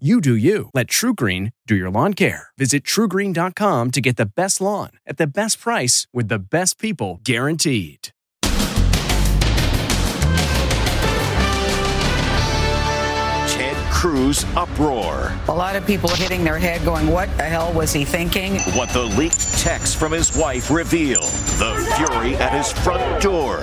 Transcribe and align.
You 0.00 0.20
do 0.20 0.34
you. 0.34 0.70
Let 0.74 0.88
TruGreen 0.88 1.52
do 1.68 1.76
your 1.76 1.88
lawn 1.88 2.14
care. 2.14 2.48
Visit 2.58 2.82
trugreen.com 2.82 3.92
to 3.92 4.00
get 4.00 4.16
the 4.16 4.26
best 4.26 4.60
lawn 4.60 4.90
at 5.06 5.18
the 5.18 5.26
best 5.28 5.60
price 5.60 6.08
with 6.12 6.26
the 6.26 6.40
best 6.40 6.80
people 6.80 7.20
guaranteed. 7.22 8.08
Ted 13.46 13.76
Cruz 13.92 14.44
uproar. 14.56 15.32
A 15.46 15.54
lot 15.54 15.76
of 15.76 15.86
people 15.86 16.10
hitting 16.10 16.42
their 16.42 16.58
head 16.58 16.84
going, 16.84 17.06
What 17.06 17.28
the 17.36 17.44
hell 17.44 17.72
was 17.72 17.92
he 17.92 18.04
thinking? 18.04 18.56
What 18.74 18.88
the 18.88 19.04
leaked 19.04 19.60
text 19.60 19.96
from 19.96 20.10
his 20.10 20.36
wife 20.36 20.72
reveal. 20.72 21.20
The 21.20 21.94
fury 21.96 22.34
at 22.34 22.52
his 22.52 22.72
front 22.82 23.22
door. 23.22 23.60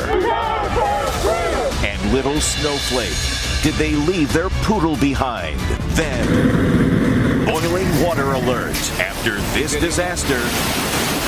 And 1.84 2.14
little 2.14 2.40
snowflake. 2.40 3.41
Did 3.64 3.76
they 3.76 3.92
leave 3.92 4.34
their 4.34 4.50
poodle 4.64 4.96
behind? 4.96 5.60
Then, 5.92 7.46
boiling 7.46 8.04
water 8.04 8.32
alert 8.32 8.76
after 9.00 9.36
this 9.54 9.76
disaster. 9.76 10.40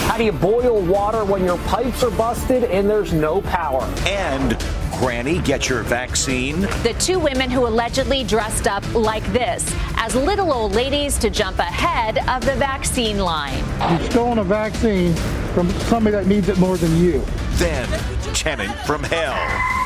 How 0.07 0.17
do 0.17 0.23
you 0.23 0.31
boil 0.31 0.81
water 0.81 1.25
when 1.25 1.45
your 1.45 1.59
pipes 1.59 2.01
are 2.03 2.09
busted 2.09 2.63
and 2.63 2.89
there's 2.89 3.13
no 3.13 3.41
power? 3.43 3.83
And 4.07 4.57
Granny, 4.97 5.39
get 5.41 5.69
your 5.69 5.83
vaccine. 5.83 6.61
The 6.61 6.95
two 6.97 7.19
women 7.19 7.51
who 7.51 7.67
allegedly 7.67 8.23
dressed 8.23 8.65
up 8.65 8.83
like 8.95 9.25
this 9.31 9.71
as 9.97 10.15
little 10.15 10.51
old 10.51 10.73
ladies 10.73 11.19
to 11.19 11.29
jump 11.29 11.59
ahead 11.59 12.17
of 12.27 12.43
the 12.43 12.55
vaccine 12.55 13.19
line. 13.19 13.63
You've 13.91 14.11
stolen 14.11 14.39
a 14.39 14.43
vaccine 14.43 15.13
from 15.53 15.69
somebody 15.81 16.15
that 16.15 16.25
needs 16.25 16.49
it 16.49 16.57
more 16.57 16.77
than 16.77 16.97
you. 16.97 17.23
Then, 17.57 17.87
Tenant 18.33 18.73
from 18.87 19.03
Hell. 19.03 19.82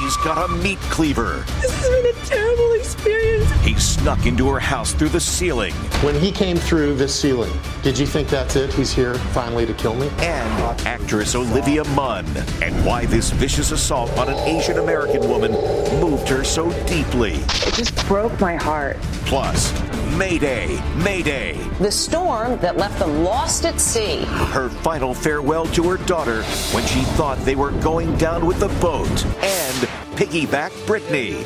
He's 0.00 0.16
got 0.16 0.48
a 0.48 0.52
meat 0.54 0.78
cleaver. 0.90 1.44
This 1.60 1.70
has 1.70 1.88
been 1.88 2.06
a 2.06 2.26
terrible 2.26 2.72
experience. 2.72 3.50
He 3.60 3.74
snuck 3.74 4.24
into 4.24 4.48
her 4.48 4.58
house 4.58 4.94
through 4.94 5.10
the 5.10 5.20
ceiling. 5.20 5.74
When 6.02 6.18
he 6.18 6.32
came 6.32 6.56
through 6.56 6.94
this 6.94 7.14
ceiling, 7.14 7.52
did 7.82 7.98
you 7.98 8.06
think 8.06 8.28
that's 8.28 8.56
it? 8.56 8.72
He's 8.72 8.92
here 8.92 9.14
finally 9.34 9.66
to 9.66 9.74
kill 9.74 9.94
me? 9.94 10.08
And 10.18 10.86
actress 10.86 11.34
Olivia 11.34 11.84
Munn. 11.84 12.26
And 12.62 12.84
why 12.86 13.04
this 13.04 13.30
vicious 13.30 13.70
assault 13.70 14.10
on 14.16 14.28
an 14.28 14.38
Asian 14.48 14.78
American 14.78 15.28
woman 15.28 15.52
moved 16.00 16.26
her 16.28 16.42
so 16.42 16.72
deeply. 16.86 17.34
It 17.66 17.74
just 17.74 17.94
broke 18.06 18.40
my 18.40 18.56
heart. 18.56 18.96
Plus, 19.26 19.72
Mayday, 20.18 20.78
Mayday. 20.96 21.54
The 21.78 21.90
storm 21.90 22.58
that 22.58 22.76
left 22.76 22.98
them 22.98 23.24
lost 23.24 23.64
at 23.64 23.80
sea. 23.80 24.24
Her 24.26 24.68
final 24.68 25.14
farewell 25.14 25.66
to 25.66 25.82
her 25.84 25.96
daughter 26.04 26.42
when 26.72 26.84
she 26.86 27.00
thought 27.16 27.38
they 27.38 27.54
were 27.54 27.70
going 27.80 28.14
down 28.18 28.44
with 28.44 28.60
the 28.60 28.68
boat. 28.80 29.08
And 29.08 29.88
piggyback 30.16 30.70
Britney. 30.86 31.42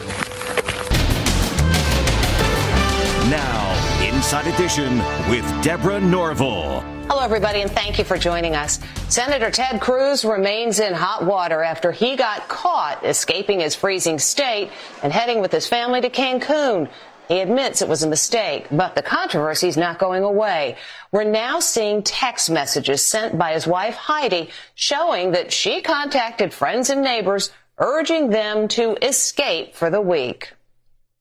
Now, 3.30 4.02
Inside 4.02 4.46
Edition 4.48 4.98
with 5.30 5.44
Deborah 5.62 6.00
Norville. 6.00 6.80
Hello, 7.08 7.22
everybody, 7.22 7.60
and 7.60 7.70
thank 7.70 7.98
you 7.98 8.04
for 8.04 8.18
joining 8.18 8.56
us. 8.56 8.80
Senator 9.08 9.50
Ted 9.50 9.80
Cruz 9.80 10.24
remains 10.24 10.80
in 10.80 10.92
hot 10.92 11.24
water 11.24 11.62
after 11.62 11.92
he 11.92 12.16
got 12.16 12.48
caught 12.48 13.04
escaping 13.04 13.60
his 13.60 13.76
freezing 13.76 14.18
state 14.18 14.70
and 15.04 15.12
heading 15.12 15.40
with 15.40 15.52
his 15.52 15.68
family 15.68 16.00
to 16.00 16.10
Cancun. 16.10 16.90
He 17.28 17.40
admits 17.40 17.82
it 17.82 17.88
was 17.88 18.04
a 18.04 18.08
mistake, 18.08 18.66
but 18.70 18.94
the 18.94 19.02
controversy 19.02 19.66
is 19.66 19.76
not 19.76 19.98
going 19.98 20.22
away. 20.22 20.76
We're 21.10 21.24
now 21.24 21.58
seeing 21.58 22.02
text 22.02 22.50
messages 22.50 23.02
sent 23.02 23.36
by 23.36 23.52
his 23.52 23.66
wife 23.66 23.94
Heidi 23.94 24.50
showing 24.74 25.32
that 25.32 25.52
she 25.52 25.82
contacted 25.82 26.54
friends 26.54 26.88
and 26.90 27.02
neighbors 27.02 27.50
urging 27.78 28.30
them 28.30 28.68
to 28.68 28.96
escape 29.04 29.74
for 29.74 29.90
the 29.90 30.00
week. 30.00 30.52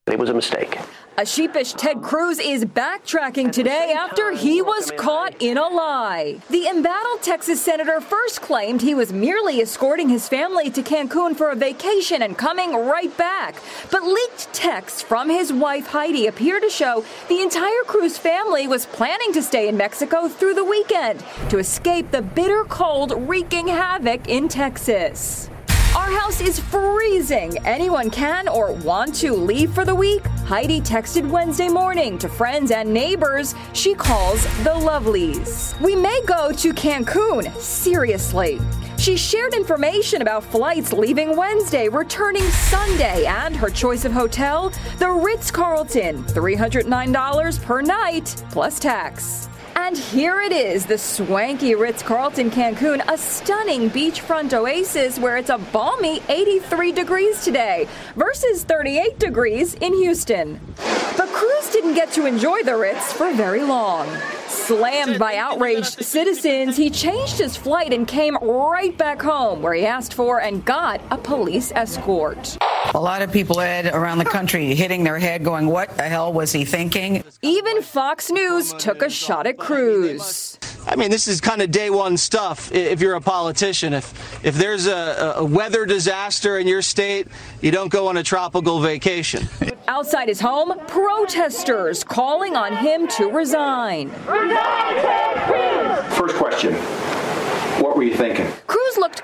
It 0.06 0.18
was 0.18 0.30
a 0.30 0.34
mistake. 0.34 0.78
A 1.18 1.24
sheepish 1.24 1.72
Ted 1.72 2.02
Cruz 2.02 2.38
is 2.38 2.66
backtracking 2.66 3.50
today 3.50 3.94
after 3.96 4.32
he 4.32 4.60
was 4.60 4.90
caught 4.98 5.34
in 5.40 5.56
a 5.56 5.66
lie. 5.66 6.42
The 6.50 6.66
embattled 6.66 7.22
Texas 7.22 7.58
senator 7.58 8.02
first 8.02 8.42
claimed 8.42 8.82
he 8.82 8.94
was 8.94 9.14
merely 9.14 9.62
escorting 9.62 10.10
his 10.10 10.28
family 10.28 10.68
to 10.68 10.82
Cancun 10.82 11.34
for 11.34 11.48
a 11.48 11.56
vacation 11.56 12.20
and 12.20 12.36
coming 12.36 12.74
right 12.74 13.16
back. 13.16 13.62
But 13.90 14.04
leaked 14.04 14.52
texts 14.52 15.00
from 15.00 15.30
his 15.30 15.54
wife 15.54 15.86
Heidi 15.86 16.26
appear 16.26 16.60
to 16.60 16.68
show 16.68 17.02
the 17.30 17.40
entire 17.40 17.84
Cruz 17.86 18.18
family 18.18 18.68
was 18.68 18.84
planning 18.84 19.32
to 19.32 19.42
stay 19.42 19.68
in 19.68 19.76
Mexico 19.78 20.28
through 20.28 20.52
the 20.52 20.64
weekend 20.66 21.24
to 21.48 21.58
escape 21.58 22.10
the 22.10 22.20
bitter 22.20 22.64
cold 22.64 23.14
wreaking 23.26 23.68
havoc 23.68 24.28
in 24.28 24.48
Texas. 24.48 25.48
Our 26.06 26.12
house 26.12 26.40
is 26.40 26.60
freezing. 26.60 27.58
Anyone 27.66 28.10
can 28.10 28.46
or 28.46 28.70
want 28.70 29.12
to 29.16 29.32
leave 29.32 29.72
for 29.72 29.84
the 29.84 29.92
week? 29.92 30.24
Heidi 30.46 30.80
texted 30.80 31.28
Wednesday 31.28 31.68
morning 31.68 32.16
to 32.18 32.28
friends 32.28 32.70
and 32.70 32.94
neighbors 32.94 33.56
she 33.72 33.92
calls 33.92 34.44
the 34.62 34.70
Lovelies. 34.70 35.76
We 35.80 35.96
may 35.96 36.20
go 36.24 36.52
to 36.52 36.72
Cancun. 36.72 37.52
Seriously. 37.56 38.60
She 38.98 39.16
shared 39.16 39.54
information 39.54 40.22
about 40.22 40.44
flights 40.44 40.92
leaving 40.92 41.36
Wednesday, 41.36 41.88
returning 41.88 42.44
Sunday, 42.50 43.26
and 43.26 43.56
her 43.56 43.68
choice 43.68 44.04
of 44.04 44.12
hotel, 44.12 44.72
the 45.00 45.10
Ritz 45.10 45.50
Carlton, 45.50 46.22
$309 46.22 47.62
per 47.64 47.82
night, 47.82 48.44
plus 48.52 48.78
tax. 48.78 49.48
And 49.86 49.96
here 49.96 50.40
it 50.40 50.50
is, 50.50 50.84
the 50.84 50.98
swanky 50.98 51.76
Ritz 51.76 52.02
Carlton 52.02 52.50
Cancun, 52.50 53.08
a 53.08 53.16
stunning 53.16 53.88
beachfront 53.88 54.52
oasis 54.52 55.16
where 55.16 55.36
it's 55.36 55.48
a 55.48 55.58
balmy 55.58 56.20
83 56.28 56.90
degrees 56.90 57.44
today 57.44 57.86
versus 58.16 58.64
38 58.64 59.20
degrees 59.20 59.74
in 59.74 59.94
Houston. 59.94 60.58
But 61.16 61.28
Cruz 61.28 61.70
didn't 61.70 61.94
get 61.94 62.10
to 62.14 62.26
enjoy 62.26 62.64
the 62.64 62.76
Ritz 62.76 63.12
for 63.12 63.32
very 63.32 63.62
long. 63.62 64.08
Slammed 64.56 65.18
by 65.18 65.36
outraged 65.36 66.04
citizens, 66.04 66.76
he 66.76 66.90
changed 66.90 67.38
his 67.38 67.56
flight 67.56 67.92
and 67.92 68.08
came 68.08 68.36
right 68.36 68.96
back 68.96 69.22
home 69.22 69.62
where 69.62 69.74
he 69.74 69.86
asked 69.86 70.14
for 70.14 70.40
and 70.40 70.64
got 70.64 71.00
a 71.10 71.18
police 71.18 71.70
escort. 71.74 72.56
A 72.94 73.00
lot 73.00 73.22
of 73.22 73.30
people, 73.32 73.60
Ed, 73.60 73.86
around 73.94 74.18
the 74.18 74.24
country 74.24 74.74
hitting 74.74 75.04
their 75.04 75.18
head 75.18 75.44
going, 75.44 75.66
What 75.66 75.96
the 75.96 76.04
hell 76.04 76.32
was 76.32 76.52
he 76.52 76.64
thinking? 76.64 77.22
Even 77.42 77.82
Fox 77.82 78.30
News 78.30 78.72
took 78.74 79.02
a 79.02 79.10
shot 79.10 79.46
at 79.46 79.58
Cruz. 79.58 80.58
I 80.86 80.94
mean, 80.94 81.10
this 81.10 81.26
is 81.26 81.40
kind 81.40 81.62
of 81.62 81.70
day 81.72 81.90
one 81.90 82.16
stuff 82.16 82.72
if 82.72 83.00
you're 83.00 83.16
a 83.16 83.20
politician. 83.20 83.92
If, 83.92 84.44
if 84.44 84.54
there's 84.54 84.86
a, 84.86 85.34
a 85.36 85.44
weather 85.44 85.84
disaster 85.84 86.58
in 86.58 86.68
your 86.68 86.80
state, 86.80 87.26
you 87.60 87.72
don't 87.72 87.90
go 87.90 88.06
on 88.06 88.16
a 88.16 88.22
tropical 88.22 88.80
vacation. 88.80 89.48
Outside 89.88 90.28
his 90.28 90.40
home, 90.40 90.78
protesters 90.86 92.04
calling 92.04 92.56
on 92.56 92.76
him 92.76 93.08
to 93.08 93.30
resign. 93.30 94.10
First 96.10 96.36
question. 96.36 96.74
What 97.82 97.96
were 97.96 98.04
you 98.04 98.14
thinking? 98.14 98.46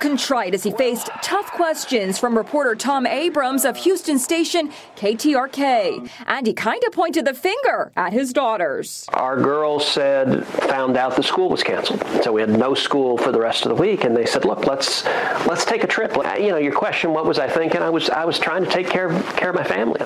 Contrite 0.02 0.52
as 0.52 0.64
he 0.64 0.72
faced 0.72 1.10
tough 1.22 1.52
questions 1.52 2.19
from 2.19 2.37
reporter 2.37 2.75
Tom 2.75 3.06
Abrahams 3.06 3.64
of 3.64 3.76
Houston 3.76 4.19
station 4.19 4.72
KTRK. 4.96 6.10
And 6.26 6.44
he 6.44 6.52
kind 6.54 6.82
of 6.84 6.93
pointed 6.93 7.25
the 7.25 7.34
finger 7.34 7.93
at 7.94 8.12
his 8.12 8.32
daughters. 8.32 9.06
Our 9.12 9.40
girls 9.40 9.87
said, 9.87 10.44
found 10.44 10.96
out 10.96 11.14
the 11.14 11.22
school 11.22 11.49
was 11.49 11.62
canceled. 11.62 12.04
So 12.25 12.32
we 12.32 12.40
had 12.40 12.50
no 12.50 12.75
school 12.75 13.16
for 13.16 13.31
the 13.31 13.38
rest 13.38 13.64
of 13.64 13.69
the 13.69 13.81
week. 13.81 14.02
And 14.02 14.16
they 14.16 14.26
said, 14.26 14.44
look, 14.44 14.66
let's 14.66 15.04
let's 15.46 15.64
take 15.64 15.84
a 15.84 15.87
trip. 15.87 16.16
Uh, 16.16 16.34
you 16.37 16.49
know, 16.49 16.56
your 16.56 16.72
question, 16.72 17.12
what 17.12 17.25
was 17.25 17.38
I 17.38 17.49
thinking? 17.49 17.81
I 17.81 17.90
was 17.90 18.10
I 18.10 18.25
was 18.25 18.40
trying 18.40 18.64
to 18.64 18.70
take 18.70 18.88
care 18.88 19.06
of, 19.06 19.37
care 19.37 19.50
of 19.50 19.54
my 19.54 19.62
family. 19.62 20.00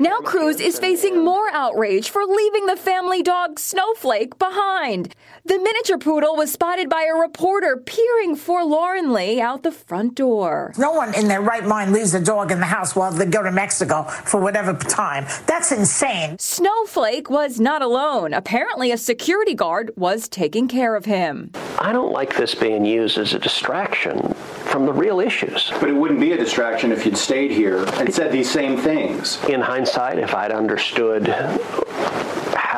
now 0.00 0.20
Cruz 0.20 0.60
is 0.60 0.78
facing 0.78 1.22
more 1.22 1.50
outrage 1.50 2.08
for 2.08 2.24
leaving 2.24 2.64
the 2.64 2.76
family 2.76 3.22
dog 3.22 3.58
Snowflake 3.58 4.38
behind. 4.38 5.14
The 5.44 5.58
miniature 5.58 5.98
poodle 5.98 6.36
was 6.36 6.50
spotted 6.50 6.88
by 6.88 7.02
a 7.02 7.14
reporter 7.14 7.76
peering 7.76 8.34
forlornly 8.34 9.41
out 9.42 9.62
the 9.62 9.72
front 9.72 10.14
door. 10.14 10.72
No 10.78 10.92
one 10.92 11.14
in 11.14 11.28
their 11.28 11.42
right 11.42 11.64
mind 11.64 11.92
leaves 11.92 12.14
a 12.14 12.20
dog 12.24 12.50
in 12.50 12.60
the 12.60 12.66
house 12.66 12.96
while 12.96 13.12
they 13.12 13.26
go 13.26 13.42
to 13.42 13.52
Mexico 13.52 14.04
for 14.04 14.40
whatever 14.40 14.72
time. 14.72 15.26
That's 15.46 15.72
insane. 15.72 16.38
Snowflake 16.38 17.28
was 17.28 17.60
not 17.60 17.82
alone. 17.82 18.32
Apparently, 18.32 18.92
a 18.92 18.96
security 18.96 19.54
guard 19.54 19.92
was 19.96 20.28
taking 20.28 20.68
care 20.68 20.94
of 20.94 21.04
him. 21.04 21.50
I 21.78 21.92
don't 21.92 22.12
like 22.12 22.36
this 22.36 22.54
being 22.54 22.84
used 22.84 23.18
as 23.18 23.34
a 23.34 23.38
distraction 23.38 24.32
from 24.70 24.86
the 24.86 24.92
real 24.92 25.20
issues. 25.20 25.70
But 25.80 25.90
it 25.90 25.94
wouldn't 25.96 26.20
be 26.20 26.32
a 26.32 26.36
distraction 26.36 26.92
if 26.92 27.04
you'd 27.04 27.18
stayed 27.18 27.50
here 27.50 27.84
and 27.94 28.14
said 28.14 28.32
these 28.32 28.50
same 28.50 28.78
things. 28.78 29.42
In 29.48 29.60
hindsight, 29.60 30.18
if 30.18 30.34
I'd 30.34 30.52
understood 30.52 31.26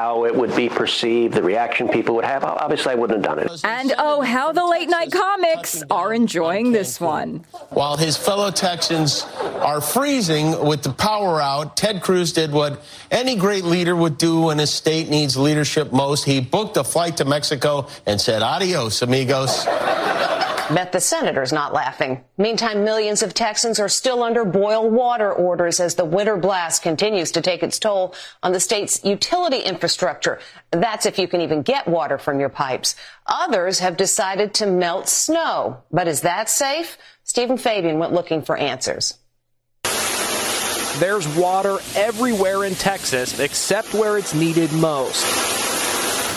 how 0.04 0.26
it 0.26 0.36
would 0.36 0.54
be 0.54 0.68
perceived, 0.68 1.32
the 1.32 1.42
reaction 1.42 1.88
people 1.88 2.14
would 2.14 2.26
have, 2.26 2.44
obviously 2.44 2.92
I 2.92 2.94
wouldn't 2.94 3.24
have 3.24 3.36
done 3.36 3.38
it. 3.38 3.64
And 3.64 3.94
oh, 3.96 4.20
how 4.20 4.52
the 4.52 4.66
late 4.66 4.90
night 4.90 5.10
comics 5.10 5.82
are 5.90 6.12
enjoying 6.12 6.72
this 6.72 7.00
one. 7.00 7.42
While 7.70 7.96
his 7.96 8.14
fellow 8.14 8.50
Texans 8.50 9.22
are 9.70 9.80
freezing 9.80 10.62
with 10.62 10.82
the 10.82 10.92
power 10.92 11.40
out, 11.40 11.78
Ted 11.78 12.02
Cruz 12.02 12.34
did 12.34 12.52
what 12.52 12.82
any 13.10 13.34
great 13.34 13.64
leader 13.64 13.96
would 13.96 14.18
do 14.18 14.42
when 14.42 14.58
his 14.58 14.70
state 14.70 15.08
needs 15.08 15.38
leadership 15.38 15.90
most. 15.90 16.24
He 16.24 16.38
booked 16.42 16.76
a 16.76 16.84
flight 16.84 17.16
to 17.16 17.24
Mexico 17.24 17.88
and 18.04 18.20
said, 18.20 18.42
adios, 18.42 19.00
amigos. 19.00 19.64
Bet 20.70 20.92
the 20.92 21.00
senator's 21.00 21.52
not 21.52 21.74
laughing. 21.74 22.24
Meantime, 22.38 22.84
millions 22.84 23.22
of 23.22 23.34
Texans 23.34 23.78
are 23.78 23.88
still 23.88 24.22
under 24.22 24.46
boil 24.46 24.88
water 24.88 25.30
orders 25.30 25.78
as 25.78 25.94
the 25.94 26.06
winter 26.06 26.38
blast 26.38 26.82
continues 26.82 27.32
to 27.32 27.42
take 27.42 27.62
its 27.62 27.78
toll 27.78 28.14
on 28.42 28.52
the 28.52 28.60
state's 28.60 29.04
utility 29.04 29.58
infrastructure. 29.58 30.38
That's 30.70 31.04
if 31.04 31.18
you 31.18 31.28
can 31.28 31.42
even 31.42 31.62
get 31.62 31.86
water 31.86 32.16
from 32.16 32.40
your 32.40 32.48
pipes. 32.48 32.96
Others 33.26 33.80
have 33.80 33.98
decided 33.98 34.54
to 34.54 34.66
melt 34.66 35.06
snow. 35.06 35.82
But 35.90 36.08
is 36.08 36.22
that 36.22 36.48
safe? 36.48 36.96
Stephen 37.24 37.58
Fabian 37.58 37.98
went 37.98 38.14
looking 38.14 38.40
for 38.40 38.56
answers. 38.56 39.18
There's 40.98 41.28
water 41.36 41.76
everywhere 41.94 42.64
in 42.64 42.74
Texas 42.74 43.38
except 43.38 43.92
where 43.92 44.16
it's 44.16 44.32
needed 44.32 44.72
most. 44.72 45.53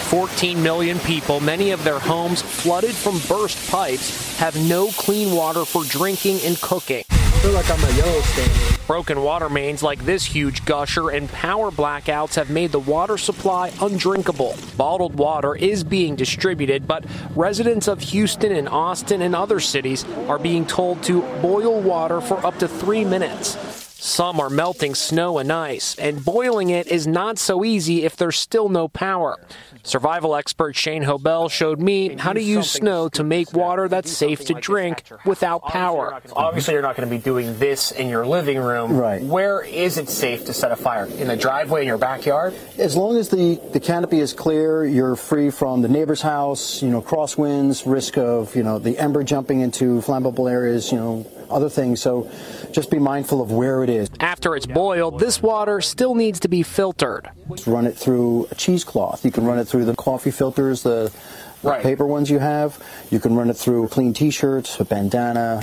14 0.07 0.63
million 0.63 0.97
people, 0.99 1.41
many 1.41 1.71
of 1.71 1.83
their 1.83 1.99
homes 1.99 2.41
flooded 2.41 2.95
from 2.95 3.19
burst 3.27 3.69
pipes, 3.69 4.37
have 4.37 4.55
no 4.69 4.87
clean 4.91 5.35
water 5.35 5.65
for 5.65 5.83
drinking 5.83 6.39
and 6.45 6.59
cooking. 6.61 7.03
I 7.09 7.39
feel 7.41 7.51
like 7.51 7.69
I'm 7.69 7.83
a 7.83 7.91
Yellowstone. 7.97 8.77
Broken 8.87 9.21
water 9.21 9.49
mains 9.49 9.83
like 9.83 9.99
this 10.05 10.23
huge 10.23 10.63
gusher 10.63 11.09
and 11.09 11.29
power 11.33 11.71
blackouts 11.71 12.35
have 12.35 12.49
made 12.49 12.71
the 12.71 12.79
water 12.79 13.17
supply 13.17 13.73
undrinkable. 13.81 14.55
Bottled 14.77 15.15
water 15.15 15.55
is 15.57 15.83
being 15.83 16.15
distributed, 16.15 16.87
but 16.87 17.03
residents 17.35 17.89
of 17.89 17.99
Houston 17.99 18.53
and 18.53 18.69
Austin 18.69 19.21
and 19.21 19.35
other 19.35 19.59
cities 19.59 20.05
are 20.29 20.39
being 20.39 20.65
told 20.65 21.03
to 21.03 21.21
boil 21.41 21.81
water 21.81 22.21
for 22.21 22.43
up 22.45 22.57
to 22.59 22.67
three 22.69 23.03
minutes. 23.03 23.86
Some 23.99 24.39
are 24.39 24.49
melting 24.49 24.93
snow 24.93 25.39
and 25.39 25.51
ice, 25.51 25.95
and 25.97 26.23
boiling 26.23 26.69
it 26.69 26.87
is 26.87 27.07
not 27.07 27.39
so 27.39 27.65
easy 27.65 28.05
if 28.05 28.15
there's 28.15 28.37
still 28.37 28.69
no 28.69 28.87
power. 28.87 29.37
Survival 29.83 30.35
expert 30.35 30.75
Shane 30.75 31.03
Hobel 31.03 31.49
showed 31.49 31.79
me 31.79 32.15
how 32.15 32.33
to 32.33 32.41
use 32.41 32.69
snow 32.69 33.09
to 33.09 33.23
make 33.23 33.53
water 33.53 33.87
that's 33.87 34.11
safe 34.11 34.45
to 34.45 34.53
drink 34.53 35.03
without 35.25 35.63
power. 35.63 36.21
Obviously, 36.33 36.73
you're 36.73 36.83
not 36.83 36.95
going 36.95 37.09
to 37.09 37.15
be 37.15 37.21
doing 37.21 37.57
this 37.57 37.91
in 37.91 38.09
your 38.09 38.25
living 38.25 38.59
room. 38.59 38.97
Right. 38.97 39.21
Where 39.21 39.61
is 39.61 39.97
it 39.97 40.09
safe 40.09 40.45
to 40.45 40.53
set 40.53 40.71
a 40.71 40.75
fire? 40.75 41.05
In 41.05 41.27
the 41.27 41.37
driveway 41.37 41.81
in 41.81 41.87
your 41.87 41.97
backyard? 41.97 42.53
As 42.77 42.95
long 42.95 43.17
as 43.17 43.29
the, 43.29 43.59
the 43.71 43.79
canopy 43.79 44.19
is 44.19 44.33
clear, 44.33 44.85
you're 44.85 45.15
free 45.15 45.49
from 45.49 45.81
the 45.81 45.89
neighbor's 45.89 46.21
house, 46.21 46.83
you 46.83 46.89
know, 46.89 47.01
crosswinds, 47.01 47.89
risk 47.89 48.17
of, 48.17 48.55
you 48.55 48.63
know, 48.63 48.77
the 48.77 48.97
ember 48.97 49.23
jumping 49.23 49.61
into 49.61 50.01
flammable 50.01 50.51
areas, 50.51 50.91
you 50.91 50.97
know, 50.97 51.25
other 51.49 51.69
things. 51.69 52.01
So 52.01 52.29
just 52.71 52.89
be 52.91 52.99
mindful 52.99 53.41
of 53.41 53.51
where 53.51 53.83
it 53.83 53.89
is. 53.89 54.09
After 54.19 54.55
it's 54.55 54.65
boiled, 54.65 55.19
this 55.19 55.41
water 55.41 55.81
still 55.81 56.15
needs 56.15 56.39
to 56.41 56.47
be 56.47 56.63
filtered. 56.63 57.29
Run 57.65 57.85
it 57.87 57.95
through 57.95 58.47
a 58.51 58.55
cheesecloth. 58.55 59.23
You 59.25 59.31
can 59.31 59.45
run 59.45 59.59
it 59.59 59.65
through 59.65 59.85
the 59.85 59.95
coffee 59.95 60.31
filters, 60.31 60.83
the, 60.83 61.11
the 61.63 61.69
Right. 61.69 61.81
paper 61.81 62.05
ones 62.05 62.29
you 62.29 62.39
have. 62.39 62.81
You 63.09 63.19
can 63.19 63.35
run 63.35 63.49
it 63.49 63.57
through 63.57 63.87
clean 63.87 64.13
t-shirts, 64.13 64.79
a 64.79 64.85
bandana. 64.85 65.59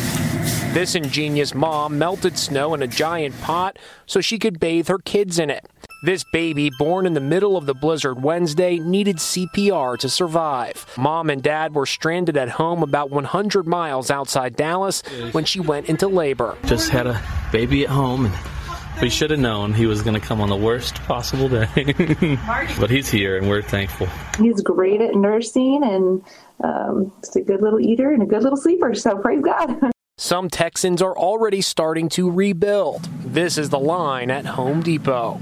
This 0.72 0.94
ingenious 0.96 1.54
mom 1.54 1.98
melted 1.98 2.36
snow 2.36 2.74
in 2.74 2.82
a 2.82 2.86
giant 2.88 3.40
pot 3.40 3.78
so 4.06 4.20
she 4.20 4.38
could 4.38 4.58
bathe 4.58 4.88
her 4.88 4.98
kids 4.98 5.38
in 5.38 5.50
it. 5.50 5.64
This 6.04 6.22
baby, 6.22 6.68
born 6.78 7.06
in 7.06 7.14
the 7.14 7.20
middle 7.20 7.56
of 7.56 7.64
the 7.64 7.72
blizzard 7.72 8.22
Wednesday, 8.22 8.78
needed 8.78 9.16
CPR 9.16 9.96
to 10.00 10.10
survive. 10.10 10.84
Mom 10.98 11.30
and 11.30 11.42
dad 11.42 11.74
were 11.74 11.86
stranded 11.86 12.36
at 12.36 12.50
home 12.50 12.82
about 12.82 13.08
100 13.08 13.66
miles 13.66 14.10
outside 14.10 14.54
Dallas 14.54 15.00
when 15.32 15.46
she 15.46 15.60
went 15.60 15.88
into 15.88 16.06
labor. 16.06 16.58
Just 16.66 16.90
had 16.90 17.06
a 17.06 17.22
baby 17.52 17.84
at 17.84 17.88
home 17.88 18.26
and 18.26 18.34
we 19.00 19.08
should 19.08 19.30
have 19.30 19.40
known 19.40 19.72
he 19.72 19.86
was 19.86 20.02
going 20.02 20.12
to 20.12 20.20
come 20.20 20.42
on 20.42 20.50
the 20.50 20.56
worst 20.56 20.96
possible 21.04 21.48
day. 21.48 21.64
but 22.78 22.90
he's 22.90 23.08
here 23.08 23.38
and 23.38 23.48
we're 23.48 23.62
thankful. 23.62 24.06
He's 24.38 24.60
great 24.60 25.00
at 25.00 25.14
nursing 25.14 25.80
and 25.82 26.22
um, 26.62 27.12
just 27.22 27.36
a 27.36 27.40
good 27.40 27.62
little 27.62 27.80
eater 27.80 28.12
and 28.12 28.22
a 28.22 28.26
good 28.26 28.42
little 28.42 28.58
sleeper. 28.58 28.92
So 28.92 29.16
praise 29.16 29.40
God. 29.42 29.90
Some 30.18 30.50
Texans 30.50 31.00
are 31.00 31.16
already 31.16 31.62
starting 31.62 32.10
to 32.10 32.30
rebuild. 32.30 33.04
This 33.24 33.56
is 33.56 33.70
the 33.70 33.80
line 33.80 34.30
at 34.30 34.44
Home 34.44 34.82
Depot. 34.82 35.40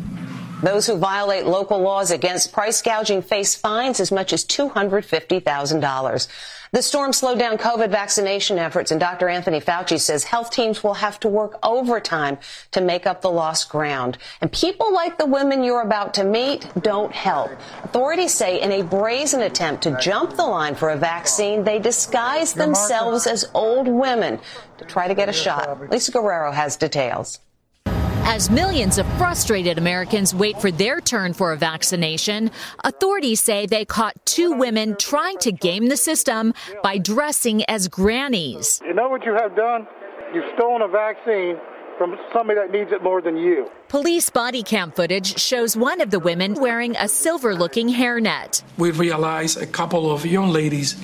Those 0.62 0.86
who 0.86 0.96
violate 0.96 1.44
local 1.44 1.80
laws 1.80 2.12
against 2.12 2.52
price 2.52 2.80
gouging 2.80 3.20
face 3.20 3.56
fines 3.56 3.98
as 3.98 4.12
much 4.12 4.32
as 4.32 4.44
$250,000. 4.44 6.28
The 6.70 6.80
storm 6.80 7.12
slowed 7.12 7.38
down 7.38 7.58
COVID 7.58 7.90
vaccination 7.90 8.58
efforts, 8.58 8.90
and 8.92 8.98
Dr. 8.98 9.28
Anthony 9.28 9.60
Fauci 9.60 10.00
says 10.00 10.24
health 10.24 10.50
teams 10.50 10.82
will 10.82 10.94
have 10.94 11.20
to 11.20 11.28
work 11.28 11.58
overtime 11.62 12.38
to 12.70 12.80
make 12.80 13.06
up 13.06 13.20
the 13.20 13.30
lost 13.30 13.68
ground. 13.68 14.16
And 14.40 14.50
people 14.50 14.94
like 14.94 15.18
the 15.18 15.26
women 15.26 15.64
you're 15.64 15.82
about 15.82 16.14
to 16.14 16.24
meet 16.24 16.66
don't 16.80 17.12
help. 17.12 17.50
Authorities 17.84 18.32
say 18.32 18.62
in 18.62 18.72
a 18.72 18.82
brazen 18.82 19.42
attempt 19.42 19.82
to 19.82 19.98
jump 20.00 20.36
the 20.36 20.46
line 20.46 20.74
for 20.74 20.88
a 20.90 20.96
vaccine, 20.96 21.62
they 21.62 21.78
disguise 21.78 22.54
themselves 22.54 23.26
as 23.26 23.50
old 23.52 23.86
women 23.86 24.40
to 24.78 24.84
try 24.86 25.08
to 25.08 25.14
get 25.14 25.28
a 25.28 25.32
shot. 25.32 25.90
Lisa 25.90 26.12
Guerrero 26.12 26.52
has 26.52 26.76
details. 26.76 27.40
As 28.24 28.50
millions 28.50 28.98
of 28.98 29.06
frustrated 29.18 29.78
Americans 29.78 30.32
wait 30.32 30.60
for 30.60 30.70
their 30.70 31.00
turn 31.00 31.34
for 31.34 31.52
a 31.52 31.56
vaccination, 31.56 32.52
authorities 32.84 33.42
say 33.42 33.66
they 33.66 33.84
caught 33.84 34.14
two 34.24 34.52
women 34.52 34.96
trying 34.96 35.38
to 35.38 35.50
game 35.50 35.88
the 35.88 35.96
system 35.96 36.54
by 36.84 36.98
dressing 36.98 37.64
as 37.64 37.88
grannies. 37.88 38.80
You 38.86 38.94
know 38.94 39.08
what 39.08 39.24
you 39.24 39.34
have 39.34 39.56
done? 39.56 39.88
You've 40.32 40.44
stolen 40.54 40.82
a 40.82 40.88
vaccine 40.88 41.56
from 41.98 42.16
somebody 42.32 42.60
that 42.60 42.70
needs 42.70 42.92
it 42.92 43.02
more 43.02 43.20
than 43.20 43.36
you. 43.36 43.68
Police 43.88 44.30
body 44.30 44.62
cam 44.62 44.92
footage 44.92 45.38
shows 45.38 45.76
one 45.76 46.00
of 46.00 46.10
the 46.10 46.20
women 46.20 46.54
wearing 46.54 46.96
a 46.96 47.08
silver 47.08 47.54
looking 47.54 47.88
hairnet. 47.88 48.62
we 48.78 48.92
realized 48.92 49.60
a 49.60 49.66
couple 49.66 50.10
of 50.12 50.24
young 50.24 50.50
ladies 50.50 50.96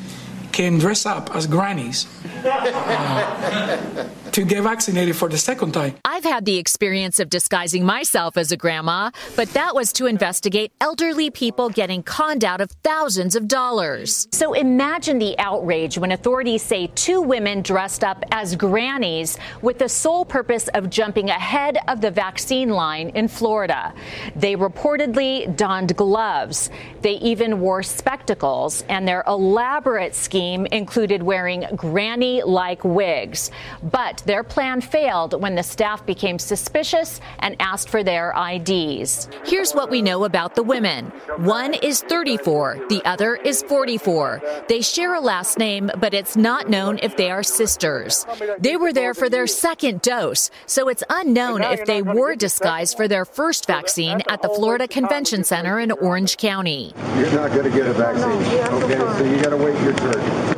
can 0.52 0.78
dress 0.78 1.04
up 1.04 1.34
as 1.36 1.46
grannies 1.46 2.06
uh, 2.44 4.08
to 4.32 4.44
get 4.44 4.62
vaccinated 4.62 5.16
for 5.16 5.28
the 5.28 5.38
second 5.38 5.73
time. 5.73 5.97
I've 6.04 6.25
had 6.25 6.44
the 6.44 6.56
experience 6.56 7.18
of 7.18 7.30
disguising 7.30 7.85
myself 7.85 8.37
as 8.37 8.52
a 8.52 8.56
grandma, 8.56 9.11
but 9.37 9.49
that 9.54 9.75
was 9.75 9.92
to 9.94 10.06
investigate 10.06 10.73
elderly 10.80 11.30
people 11.30 11.70
getting 11.70 12.02
conned 12.02 12.44
out 12.44 12.61
of 12.61 12.70
thousands 12.82 13.37
of 13.37 13.49
dollars. 13.49 14.28
So 14.32 14.52
imagine 14.52 15.18
the 15.18 15.38
outrage 15.38 15.99
when 15.99 16.12
authorities 16.12 16.62
say 16.62 16.88
two 16.94 17.20
women 17.20 17.62
dressed 17.62 18.04
up 18.04 18.25
as 18.30 18.56
grannies 18.56 19.38
with 19.62 19.78
the 19.78 19.88
sole 19.88 20.25
purpose 20.25 20.68
of 20.68 20.90
jumping 20.90 21.30
ahead 21.30 21.78
of 21.88 22.00
the 22.00 22.11
vaccine 22.11 22.70
line 22.70 23.11
in 23.11 23.28
Florida. 23.28 23.94
They 24.37 24.56
reportedly 24.56 25.56
donned 25.56 25.97
gloves. 25.97 26.70
They 27.02 27.14
even 27.14 27.61
wore 27.61 27.82
spectacles, 27.82 28.82
and 28.88 29.06
their 29.06 29.25
elaborate 29.26 30.14
scheme 30.14 30.66
included 30.66 31.23
wearing 31.23 31.64
granny 31.76 32.42
like 32.42 32.85
wigs. 32.85 33.50
But 33.82 34.17
their 34.26 34.42
plan 34.42 34.80
failed 34.80 35.40
when 35.40 35.54
the 35.54 35.62
staff 35.62 36.04
became 36.06 36.38
suspicious 36.38 37.20
and 37.40 37.56
asked 37.60 37.88
for 37.88 38.02
their 38.02 38.32
IDs. 38.37 39.28
Here's 39.44 39.72
what 39.72 39.90
we 39.90 40.02
know 40.02 40.25
about 40.25 40.54
the 40.54 40.62
women. 40.62 41.06
One 41.38 41.75
is 41.75 42.02
34, 42.02 42.87
the 42.88 43.02
other 43.04 43.37
is 43.37 43.62
44. 43.62 44.42
They 44.68 44.80
share 44.80 45.14
a 45.14 45.20
last 45.20 45.58
name, 45.58 45.90
but 45.98 46.14
it's 46.14 46.37
not 46.37 46.68
known 46.68 46.98
if 47.02 47.16
they 47.16 47.30
are 47.30 47.42
sisters. 47.42 48.26
They 48.58 48.76
were 48.76 48.92
there 48.92 49.14
for 49.14 49.28
their 49.28 49.46
second 49.46 50.02
dose, 50.02 50.50
so 50.66 50.88
it's 50.88 51.04
unknown 51.10 51.62
if 51.62 51.87
they 51.87 52.02
were 52.02 52.34
disguised 52.34 52.96
for 52.96 53.08
their 53.08 53.25
first 53.25 53.66
vaccine 53.66 54.22
at 54.28 54.42
the 54.42 54.48
Florida 54.48 54.88
Convention 54.88 55.44
Center 55.44 55.78
in 55.78 55.92
Orange 55.92 56.37
County. 56.37 56.92
You're 57.16 57.32
not 57.32 57.50
going 57.50 57.64
to 57.64 57.70
get 57.70 57.87
a 57.87 57.92
vaccine. 57.92 58.58
Okay, 58.82 58.98
so 58.98 59.25
you 59.25 59.42
got 59.42 59.50
to 59.50 59.56
wait 59.56 59.80
your 59.82 59.94
turn. 59.94 60.57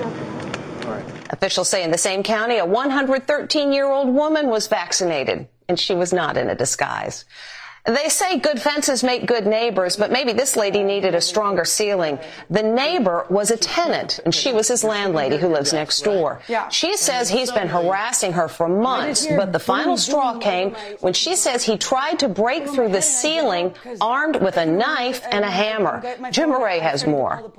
Officials 1.40 1.70
say 1.70 1.82
in 1.82 1.90
the 1.90 1.96
same 1.96 2.22
county, 2.22 2.58
a 2.58 2.66
113 2.66 3.72
year 3.72 3.88
old 3.88 4.14
woman 4.14 4.48
was 4.48 4.66
vaccinated, 4.66 5.48
and 5.70 5.80
she 5.80 5.94
was 5.94 6.12
not 6.12 6.36
in 6.36 6.50
a 6.50 6.54
disguise. 6.54 7.24
They 7.86 8.08
say 8.08 8.38
good 8.38 8.60
fences 8.60 9.02
make 9.02 9.26
good 9.26 9.46
neighbors, 9.46 9.96
but 9.96 10.12
maybe 10.12 10.32
this 10.32 10.54
lady 10.56 10.82
needed 10.82 11.14
a 11.14 11.20
stronger 11.20 11.64
ceiling. 11.64 12.18
The 12.50 12.62
neighbor 12.62 13.26
was 13.30 13.50
a 13.50 13.56
tenant, 13.56 14.20
and 14.24 14.34
she 14.34 14.52
was 14.52 14.68
his 14.68 14.84
landlady 14.84 15.38
who 15.38 15.48
lives 15.48 15.72
next 15.72 16.02
door. 16.02 16.42
She 16.70 16.96
says 16.96 17.30
he's 17.30 17.50
been 17.50 17.68
harassing 17.68 18.32
her 18.32 18.48
for 18.48 18.68
months, 18.68 19.26
but 19.26 19.52
the 19.52 19.58
final 19.58 19.96
straw 19.96 20.38
came 20.38 20.74
when 21.00 21.12
she 21.14 21.36
says 21.36 21.64
he 21.64 21.78
tried 21.78 22.18
to 22.18 22.28
break 22.28 22.68
through 22.68 22.90
the 22.90 23.02
ceiling 23.02 23.74
armed 24.00 24.36
with 24.42 24.56
a 24.56 24.66
knife 24.66 25.24
and 25.30 25.44
a 25.44 25.50
hammer. 25.50 26.02
Jim 26.30 26.50
Murray 26.50 26.80
has 26.80 27.06
more. 27.06 27.50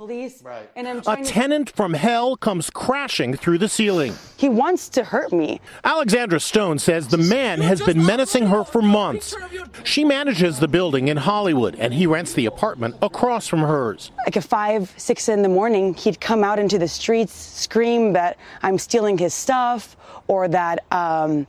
A 1.08 1.24
tenant 1.24 1.72
from 1.72 1.94
hell 1.94 2.38
comes 2.38 2.70
crashing 2.70 3.36
through 3.36 3.58
the 3.58 3.70
ceiling. 3.70 4.14
He 4.38 4.50
wants 4.50 4.90
to 4.90 5.04
hurt 5.04 5.32
me. 5.32 5.62
Alexandra 5.84 6.40
Stone 6.40 6.80
says 6.80 7.08
the 7.08 7.18
man 7.18 7.62
has 7.62 7.82
been 7.82 8.06
menacing 8.06 8.48
her 8.48 8.64
for 8.64 8.82
months. 8.82 9.36
She 9.84 10.04
manages 10.12 10.60
the 10.60 10.68
building 10.68 11.08
in 11.08 11.16
Hollywood, 11.16 11.74
and 11.80 11.94
he 11.94 12.06
rents 12.06 12.34
the 12.34 12.46
apartment 12.46 12.96
across 13.02 13.48
from 13.48 13.62
hers. 13.62 14.12
Like 14.26 14.36
at 14.36 14.44
five, 14.44 14.94
six 14.98 15.30
in 15.30 15.42
the 15.42 15.48
morning, 15.48 15.94
he'd 15.94 16.20
come 16.20 16.44
out 16.44 16.60
into 16.60 16.78
the 16.78 16.88
streets, 16.90 17.32
scream 17.32 18.12
that 18.12 18.38
I'm 18.62 18.78
stealing 18.78 19.18
his 19.18 19.34
stuff 19.34 19.96
or 20.28 20.50
that 20.50 20.84
um, 20.92 21.48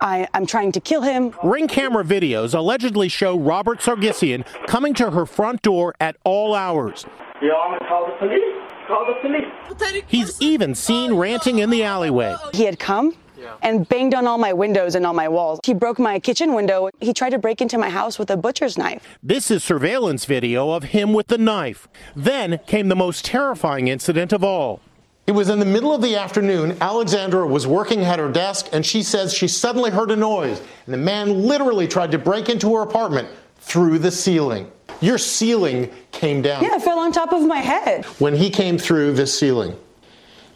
I, 0.00 0.26
I'm 0.32 0.46
trying 0.46 0.72
to 0.72 0.80
kill 0.80 1.02
him. 1.02 1.34
Ring 1.44 1.68
camera 1.68 2.02
videos 2.02 2.54
allegedly 2.54 3.10
show 3.10 3.38
Robert 3.38 3.80
Sargisian 3.80 4.46
coming 4.66 4.94
to 4.94 5.10
her 5.10 5.26
front 5.26 5.60
door 5.60 5.94
at 6.00 6.16
all 6.24 6.54
hours. 6.54 7.04
You 7.42 7.48
want 7.48 7.72
me 7.72 7.78
to 7.78 7.84
call 7.84 8.06
the 8.06 8.16
police? 8.16 8.54
Call 8.86 9.04
the 9.04 9.20
police. 9.20 10.02
He's 10.06 10.40
even 10.40 10.74
seen 10.74 11.12
ranting 11.12 11.58
in 11.58 11.68
the 11.68 11.84
alleyway. 11.84 12.36
He 12.54 12.64
had 12.64 12.78
come 12.78 13.14
and 13.62 13.88
banged 13.88 14.14
on 14.14 14.26
all 14.26 14.38
my 14.38 14.52
windows 14.52 14.94
and 14.94 15.06
all 15.06 15.14
my 15.14 15.28
walls. 15.28 15.60
He 15.64 15.74
broke 15.74 15.98
my 15.98 16.18
kitchen 16.18 16.54
window. 16.54 16.90
He 17.00 17.12
tried 17.12 17.30
to 17.30 17.38
break 17.38 17.60
into 17.60 17.78
my 17.78 17.90
house 17.90 18.18
with 18.18 18.30
a 18.30 18.36
butcher's 18.36 18.78
knife. 18.78 19.18
This 19.22 19.50
is 19.50 19.64
surveillance 19.64 20.24
video 20.24 20.70
of 20.70 20.84
him 20.84 21.12
with 21.12 21.28
the 21.28 21.38
knife. 21.38 21.88
Then 22.14 22.60
came 22.66 22.88
the 22.88 22.96
most 22.96 23.24
terrifying 23.24 23.88
incident 23.88 24.32
of 24.32 24.42
all. 24.44 24.80
It 25.26 25.32
was 25.32 25.50
in 25.50 25.58
the 25.58 25.66
middle 25.66 25.94
of 25.94 26.00
the 26.00 26.16
afternoon. 26.16 26.78
Alexandra 26.80 27.46
was 27.46 27.66
working 27.66 28.00
at 28.00 28.18
her 28.18 28.32
desk, 28.32 28.68
and 28.72 28.84
she 28.84 29.02
says 29.02 29.34
she 29.34 29.46
suddenly 29.46 29.90
heard 29.90 30.10
a 30.10 30.16
noise. 30.16 30.58
And 30.86 30.94
the 30.94 30.98
man 30.98 31.42
literally 31.46 31.86
tried 31.86 32.12
to 32.12 32.18
break 32.18 32.48
into 32.48 32.74
her 32.76 32.82
apartment 32.82 33.28
through 33.58 33.98
the 33.98 34.10
ceiling. 34.10 34.72
Your 35.02 35.18
ceiling 35.18 35.90
came 36.12 36.40
down. 36.40 36.62
Yeah, 36.62 36.76
it 36.76 36.82
fell 36.82 36.98
on 36.98 37.12
top 37.12 37.34
of 37.34 37.42
my 37.42 37.58
head. 37.58 38.06
When 38.18 38.34
he 38.34 38.48
came 38.48 38.78
through 38.78 39.12
this 39.12 39.38
ceiling, 39.38 39.76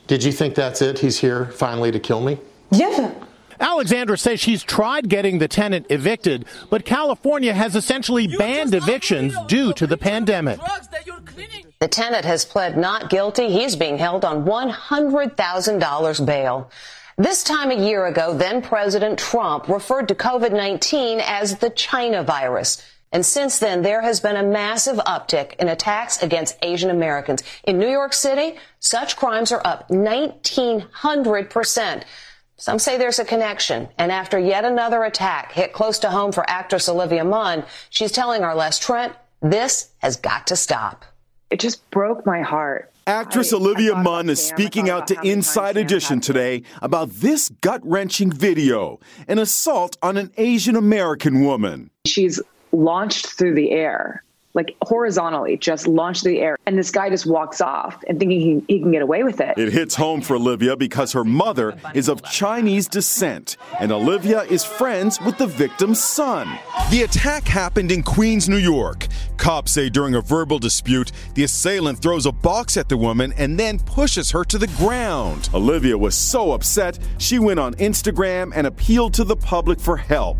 did 0.07 0.25
you 0.25 0.33
think 0.33 0.55
that's 0.55 0.81
it? 0.81 0.99
He's 0.99 1.19
here 1.19 1.47
finally 1.47 1.93
to 1.93 2.01
kill 2.01 2.23
me? 2.23 2.39
Yeah. 2.73 3.15
Alexandra 3.61 4.19
says 4.19 4.41
she's 4.41 4.65
tried 4.65 5.09
getting 5.09 5.39
the 5.39 5.47
tenant 5.47 5.87
evicted, 5.89 6.47
but 6.69 6.85
California 6.85 7.55
has 7.55 7.77
essentially 7.77 8.27
banned 8.27 8.75
evictions 8.75 9.37
due 9.47 9.73
to 9.75 9.87
the 9.87 9.97
pandemic. 9.97 10.59
The 11.79 11.89
tenant 11.89 12.25
has 12.25 12.45
pled 12.45 12.77
not 12.77 13.11
guilty. 13.11 13.49
He's 13.49 13.77
being 13.77 13.99
held 13.99 14.25
on 14.25 14.45
$100,000 14.45 16.27
bail. 16.27 16.71
This 17.19 17.45
time 17.45 17.71
a 17.71 17.75
year 17.75 18.07
ago, 18.07 18.33
then 18.35 18.63
President 18.63 19.19
Trump 19.19 19.69
referred 19.69 20.09
to 20.09 20.15
COVID-19 20.15 21.23
as 21.25 21.59
the 21.59 21.69
China 21.71 22.23
virus. 22.23 22.83
And 23.13 23.27
since 23.27 23.59
then, 23.59 23.83
there 23.83 24.01
has 24.01 24.21
been 24.21 24.37
a 24.37 24.43
massive 24.43 24.97
uptick 24.97 25.55
in 25.57 25.69
attacks 25.69 26.23
against 26.23 26.57
Asian 26.63 26.89
Americans. 26.89 27.43
In 27.65 27.79
New 27.79 27.91
York 27.91 28.15
City, 28.15 28.57
such 28.81 29.17
crimes 29.17 29.53
are 29.53 29.61
up 29.65 29.89
1,900%. 29.89 32.05
Some 32.57 32.79
say 32.79 32.97
there's 32.97 33.19
a 33.19 33.25
connection. 33.25 33.89
And 33.99 34.13
after 34.13 34.39
yet 34.39 34.65
another 34.65 35.05
attack 35.05 35.53
hit 35.53 35.73
close 35.73 35.99
to 36.01 36.11
home 36.11 36.33
for 36.33 36.49
actress 36.49 36.89
Olivia 36.89 37.25
Munn, 37.25 37.65
she's 37.91 38.13
telling 38.13 38.45
our 38.45 38.55
Les 38.55 38.79
Trent, 38.79 39.15
this 39.41 39.91
has 39.99 40.17
got 40.17 40.47
to 40.47 40.57
stop. 40.57 41.05
It 41.51 41.61
just 41.61 41.91
broke 41.91 42.25
my 42.25 42.41
heart. 42.43 42.93
Actress 43.07 43.53
Olivia 43.53 43.97
Munn 43.97 44.29
is 44.31 44.41
speaking 44.41 44.89
out 44.89 45.09
to 45.09 45.21
Inside 45.25 45.77
Edition 45.77 46.21
today 46.21 46.63
about 46.81 47.11
this 47.11 47.49
gut 47.61 47.81
wrenching 47.85 48.31
video 48.31 49.01
an 49.27 49.41
assault 49.41 49.97
on 50.03 50.17
an 50.17 50.31
Asian 50.37 50.77
American 50.77 51.45
woman. 51.45 51.91
She's 52.07 52.41
launched 52.71 53.27
through 53.27 53.57
the 53.57 53.73
air, 53.73 54.23
like 54.55 54.77
horizontally, 54.83 55.57
just 55.57 55.87
launched 55.87 56.23
through 56.23 56.33
the 56.33 56.41
air. 56.41 56.59
And 56.67 56.77
this 56.79 56.91
guy 56.91 57.09
just 57.09 57.27
walks 57.27 57.61
off 57.61 58.03
and 58.07 58.19
thinking 58.19 58.41
he, 58.41 58.63
he 58.69 58.81
can 58.81 58.93
get 58.93 59.03
away 59.03 59.23
with 59.23 59.41
it. 59.41 59.57
It 59.57 59.73
hits 59.73 59.95
home 59.95 60.21
for 60.21 60.37
Olivia 60.37 60.77
because 60.77 61.13
her 61.13 61.25
mother 61.25 61.77
is 61.95 62.09
of 62.09 62.23
Chinese 62.23 62.89
descent, 62.89 63.57
and 63.81 63.91
Olivia 63.93 64.43
is 64.43 64.65
friends 64.65 65.21
with 65.21 65.39
the 65.39 65.47
victim's 65.47 66.03
son. 66.03 66.59
The 66.91 67.03
attack 67.03 67.45
happened 67.45 67.91
in 67.91 68.03
Queens, 68.03 68.49
New 68.49 68.59
York. 68.59 69.07
Cops 69.39 69.73
say 69.73 69.89
during 69.89 70.15
a 70.15 70.21
verbal 70.21 70.59
dispute, 70.59 71.13
the 71.35 71.45
assailant 71.45 72.01
throws 72.01 72.27
a 72.27 72.33
box 72.33 72.77
at 72.77 72.89
the 72.89 72.97
woman 72.97 73.33
and 73.39 73.59
then 73.59 73.79
pushes 73.79 74.31
her 74.31 74.45
to 74.45 74.59
the 74.59 74.69
ground. 74.79 75.49
Olivia 75.55 75.97
was 75.97 76.15
so 76.15 76.53
upset, 76.53 76.99
she 77.19 77.39
went 77.39 77.59
on 77.59 77.75
Instagram 77.75 78.53
and 78.55 78.67
appealed 78.67 79.15
to 79.15 79.25
the 79.25 79.37
public 79.37 79.81
for 79.81 79.97
help. 79.97 80.37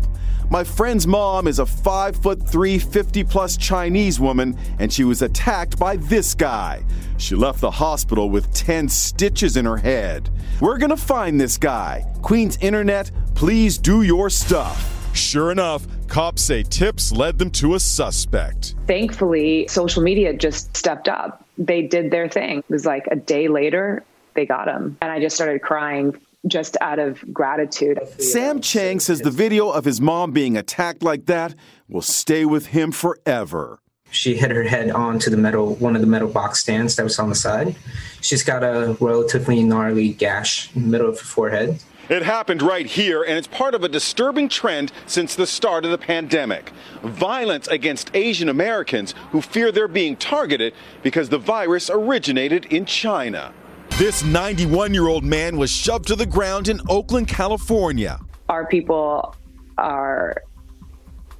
My 0.49 0.63
friend's 0.63 1.07
mom 1.07 1.47
is 1.47 1.59
a 1.59 1.65
5 1.65 2.17
foot 2.17 2.47
3, 2.47 2.77
50 2.77 3.23
plus 3.23 3.57
Chinese 3.57 4.02
woman, 4.19 4.57
and 4.79 4.91
she 4.91 5.03
was 5.03 5.21
attacked 5.21 5.79
by 5.79 5.95
this 5.95 6.33
guy. 6.35 6.83
She 7.17 7.35
left 7.35 7.61
the 7.61 7.71
hospital 7.71 8.29
with 8.29 8.53
10 8.53 8.89
stitches 8.89 9.57
in 9.57 9.65
her 9.65 9.77
head. 9.77 10.29
We're 10.59 10.77
gonna 10.77 10.97
find 10.97 11.39
this 11.39 11.57
guy. 11.57 12.05
Queen's 12.21 12.57
Internet, 12.57 13.11
please 13.35 13.77
do 13.77 14.01
your 14.01 14.29
stuff. 14.29 14.89
Sure 15.15 15.51
enough, 15.51 15.85
cops 16.07 16.41
say 16.41 16.63
tips 16.63 17.11
led 17.11 17.37
them 17.37 17.51
to 17.51 17.75
a 17.75 17.79
suspect. 17.79 18.75
Thankfully, 18.87 19.67
social 19.67 20.01
media 20.01 20.33
just 20.33 20.75
stepped 20.75 21.07
up. 21.07 21.45
They 21.57 21.83
did 21.83 22.11
their 22.11 22.27
thing. 22.27 22.59
It 22.59 22.69
was 22.69 22.85
like 22.85 23.07
a 23.11 23.15
day 23.15 23.47
later, 23.47 24.03
they 24.33 24.45
got 24.45 24.67
him. 24.67 24.97
And 25.01 25.11
I 25.11 25.19
just 25.19 25.35
started 25.35 25.61
crying 25.61 26.19
just 26.47 26.75
out 26.81 26.99
of 26.99 27.23
gratitude. 27.33 27.99
Sam 28.19 28.59
Chang 28.59 28.99
says 28.99 29.21
the 29.21 29.31
video 29.31 29.69
of 29.69 29.85
his 29.85 30.01
mom 30.01 30.31
being 30.31 30.57
attacked 30.57 31.03
like 31.03 31.25
that 31.27 31.55
will 31.87 32.01
stay 32.01 32.43
with 32.43 32.67
him 32.67 32.91
forever. 32.91 33.79
She 34.13 34.35
hit 34.35 34.51
her 34.51 34.63
head 34.63 34.91
onto 34.91 35.31
the 35.31 35.37
metal, 35.37 35.75
one 35.75 35.95
of 35.95 36.01
the 36.01 36.07
metal 36.07 36.27
box 36.27 36.59
stands 36.59 36.95
that 36.95 37.03
was 37.03 37.17
on 37.17 37.29
the 37.29 37.35
side. 37.35 37.75
She's 38.21 38.43
got 38.43 38.63
a 38.63 38.95
relatively 38.99 39.63
gnarly 39.63 40.09
gash 40.09 40.73
in 40.75 40.83
the 40.83 40.87
middle 40.87 41.09
of 41.09 41.19
her 41.19 41.25
forehead. 41.25 41.79
It 42.09 42.21
happened 42.21 42.61
right 42.61 42.85
here, 42.85 43.23
and 43.23 43.37
it's 43.37 43.47
part 43.47 43.73
of 43.73 43.83
a 43.83 43.89
disturbing 43.89 44.49
trend 44.49 44.91
since 45.07 45.35
the 45.35 45.47
start 45.47 45.83
of 45.83 45.91
the 45.91 45.97
pandemic. 45.97 46.71
Violence 47.01 47.67
against 47.67 48.11
Asian 48.13 48.49
Americans 48.49 49.15
who 49.31 49.41
fear 49.41 49.71
they're 49.71 49.87
being 49.87 50.15
targeted 50.15 50.73
because 51.01 51.29
the 51.29 51.39
virus 51.39 51.89
originated 51.89 52.65
in 52.65 52.85
China. 52.85 53.51
This 53.97 54.23
91 54.23 54.93
year 54.93 55.07
old 55.07 55.23
man 55.23 55.57
was 55.57 55.71
shoved 55.71 56.07
to 56.09 56.15
the 56.15 56.25
ground 56.25 56.67
in 56.67 56.81
Oakland, 56.89 57.29
California. 57.29 58.19
Our 58.49 58.67
people 58.67 59.35
are 59.77 60.43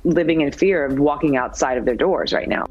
living 0.03 0.41
in 0.41 0.51
fear 0.51 0.85
of 0.85 0.99
walking 0.99 1.37
outside 1.37 1.77
of 1.77 1.85
their 1.85 1.95
doors 1.95 2.33
right 2.33 2.47
now. 2.47 2.65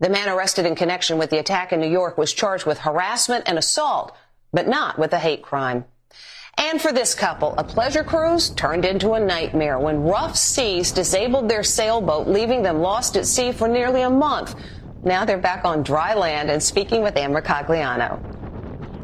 The 0.00 0.08
man 0.08 0.28
arrested 0.28 0.66
in 0.66 0.74
connection 0.74 1.18
with 1.18 1.30
the 1.30 1.38
attack 1.38 1.72
in 1.72 1.80
New 1.80 1.90
York 1.90 2.16
was 2.16 2.32
charged 2.32 2.64
with 2.64 2.78
harassment 2.78 3.44
and 3.46 3.58
assault, 3.58 4.16
but 4.52 4.66
not 4.66 4.98
with 4.98 5.12
a 5.12 5.18
hate 5.18 5.42
crime. 5.42 5.84
And 6.56 6.80
for 6.80 6.92
this 6.92 7.14
couple, 7.14 7.54
a 7.56 7.64
pleasure 7.64 8.02
cruise 8.02 8.50
turned 8.50 8.84
into 8.84 9.12
a 9.12 9.20
nightmare 9.20 9.78
when 9.78 10.02
rough 10.02 10.36
seas 10.36 10.90
disabled 10.90 11.48
their 11.48 11.62
sailboat, 11.62 12.28
leaving 12.28 12.62
them 12.62 12.80
lost 12.80 13.16
at 13.16 13.26
sea 13.26 13.52
for 13.52 13.68
nearly 13.68 14.02
a 14.02 14.10
month. 14.10 14.54
Now 15.04 15.24
they're 15.24 15.38
back 15.38 15.64
on 15.64 15.82
dry 15.82 16.14
land 16.14 16.50
and 16.50 16.62
speaking 16.62 17.02
with 17.02 17.16
Ann 17.16 17.32
Mercogliano. 17.32 18.39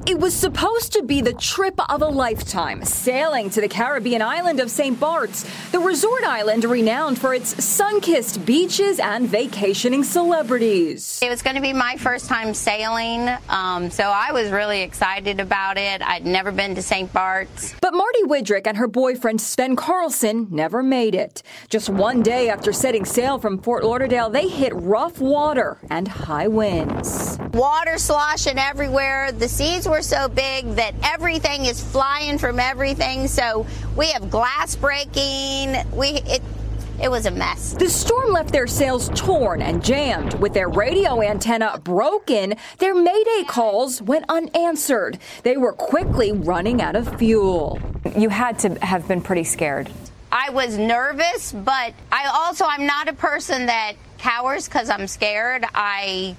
It 0.08 0.20
was 0.20 0.34
supposed 0.34 0.92
to 0.92 1.02
be 1.02 1.20
the 1.20 1.32
trip 1.32 1.80
of 1.90 2.00
a 2.00 2.06
lifetime, 2.06 2.84
sailing 2.84 3.50
to 3.50 3.60
the 3.60 3.66
Caribbean 3.66 4.22
island 4.22 4.60
of 4.60 4.70
St. 4.70 5.00
Bart's, 5.00 5.44
the 5.72 5.80
resort 5.80 6.22
island 6.22 6.64
renowned 6.64 7.18
for 7.18 7.34
its 7.34 7.64
sun 7.64 8.00
kissed 8.00 8.46
beaches 8.46 9.00
and 9.00 9.28
vacationing 9.28 10.04
celebrities. 10.04 11.18
It 11.25 11.28
was 11.28 11.42
going 11.42 11.56
to 11.56 11.60
be 11.60 11.72
my 11.72 11.96
first 11.96 12.28
time 12.28 12.54
sailing, 12.54 13.28
um, 13.48 13.90
so 13.90 14.04
I 14.04 14.30
was 14.30 14.52
really 14.52 14.82
excited 14.82 15.40
about 15.40 15.76
it. 15.76 16.00
I'd 16.02 16.25
never 16.25 16.52
been 16.52 16.76
to 16.76 16.82
St. 16.82 17.12
Bart's. 17.12 17.75
But 17.82 17.92
Marty 17.92 18.22
Widrick 18.22 18.68
and 18.68 18.76
her 18.76 18.86
boyfriend 18.86 19.40
Sven 19.40 19.75
Carlson 19.75 20.46
never 20.52 20.84
made 20.84 21.16
it. 21.16 21.42
Just 21.68 21.88
one 21.88 22.22
day 22.22 22.48
after 22.48 22.72
setting 22.72 23.04
sail 23.04 23.40
from 23.40 23.58
Fort 23.58 23.82
Lauderdale, 23.82 24.30
they 24.30 24.46
hit 24.46 24.72
rough 24.76 25.20
water 25.20 25.78
and 25.90 26.06
high 26.06 26.46
winds. 26.46 27.40
Water 27.52 27.98
sloshing 27.98 28.58
everywhere. 28.58 29.32
The 29.32 29.48
seas 29.48 29.88
were 29.88 29.96
so 30.03 30.29
big 30.29 30.67
that 30.76 30.95
everything 31.03 31.65
is 31.65 31.83
flying 31.83 32.38
from 32.38 32.59
everything. 32.59 33.29
So 33.29 33.67
we 33.97 34.11
have 34.12 34.31
glass 34.31 34.76
breaking. 34.76 35.76
We 35.93 36.21
it 36.26 36.43
it 37.00 37.11
was 37.11 37.26
a 37.26 37.31
mess. 37.31 37.75
The 37.75 37.91
storm 37.91 38.33
left 38.33 38.53
their 38.53 38.67
sails 38.67 39.11
torn 39.15 39.61
and 39.61 39.85
jammed. 39.85 40.35
With 40.35 40.55
their 40.55 40.71
radio 40.71 41.21
antenna 41.21 41.79
broken, 41.85 42.55
their 42.79 42.95
mayday 42.95 43.45
calls 43.47 44.00
went 44.00 44.25
unanswered. 44.31 45.19
They 45.43 45.59
were 45.59 45.75
quickly 45.75 46.33
running 46.33 46.81
out 46.81 46.97
of 46.97 47.19
fuel. 47.19 47.79
You 48.17 48.31
had 48.31 48.59
to 48.61 48.75
have 48.85 49.07
been 49.07 49.21
pretty 49.21 49.45
scared. 49.45 49.91
I 50.33 50.50
was 50.50 50.79
nervous, 50.79 51.53
but 51.53 51.93
I 52.11 52.29
also 52.33 52.65
I'm 52.65 52.87
not 52.87 53.09
a 53.09 53.12
person 53.12 53.67
that 53.67 53.93
cowers 54.19 54.67
because 54.67 54.88
I'm 54.88 55.07
scared. 55.07 55.65
I 55.75 56.35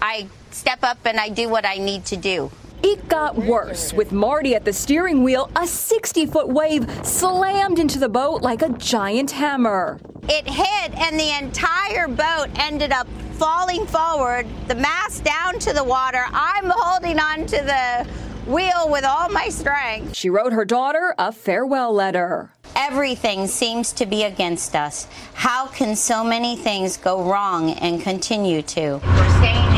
I 0.00 0.28
step 0.58 0.80
up 0.82 0.98
and 1.04 1.18
I 1.18 1.28
do 1.28 1.48
what 1.48 1.64
I 1.64 1.76
need 1.78 2.04
to 2.06 2.16
do. 2.16 2.50
It 2.82 3.08
got 3.08 3.36
worse 3.36 3.92
with 3.92 4.12
Marty 4.12 4.54
at 4.54 4.64
the 4.64 4.72
steering 4.72 5.22
wheel. 5.22 5.50
A 5.56 5.66
60 5.66 6.26
foot 6.26 6.48
wave 6.48 6.88
slammed 7.06 7.78
into 7.78 7.98
the 7.98 8.08
boat 8.08 8.42
like 8.42 8.62
a 8.62 8.68
giant 8.70 9.30
hammer. 9.30 9.98
It 10.28 10.46
hit, 10.46 10.94
and 10.98 11.18
the 11.18 11.36
entire 11.38 12.06
boat 12.06 12.48
ended 12.56 12.92
up 12.92 13.08
falling 13.32 13.86
forward, 13.86 14.46
the 14.66 14.74
mast 14.74 15.24
down 15.24 15.58
to 15.60 15.72
the 15.72 15.82
water. 15.82 16.24
I'm 16.32 16.70
holding 16.74 17.18
on 17.18 17.46
to 17.46 17.56
the 17.56 18.06
wheel 18.50 18.90
with 18.90 19.04
all 19.04 19.28
my 19.28 19.48
strength. 19.48 20.14
She 20.14 20.28
wrote 20.28 20.52
her 20.52 20.64
daughter 20.64 21.14
a 21.18 21.32
farewell 21.32 21.92
letter. 21.92 22.52
Everything 22.76 23.46
seems 23.46 23.92
to 23.94 24.06
be 24.06 24.24
against 24.24 24.76
us. 24.76 25.08
How 25.34 25.66
can 25.66 25.96
so 25.96 26.22
many 26.22 26.56
things 26.56 26.96
go 26.96 27.22
wrong 27.22 27.70
and 27.70 28.00
continue 28.00 28.62
to? 28.62 29.00
We're 29.02 29.38
staying 29.38 29.72
in 29.72 29.77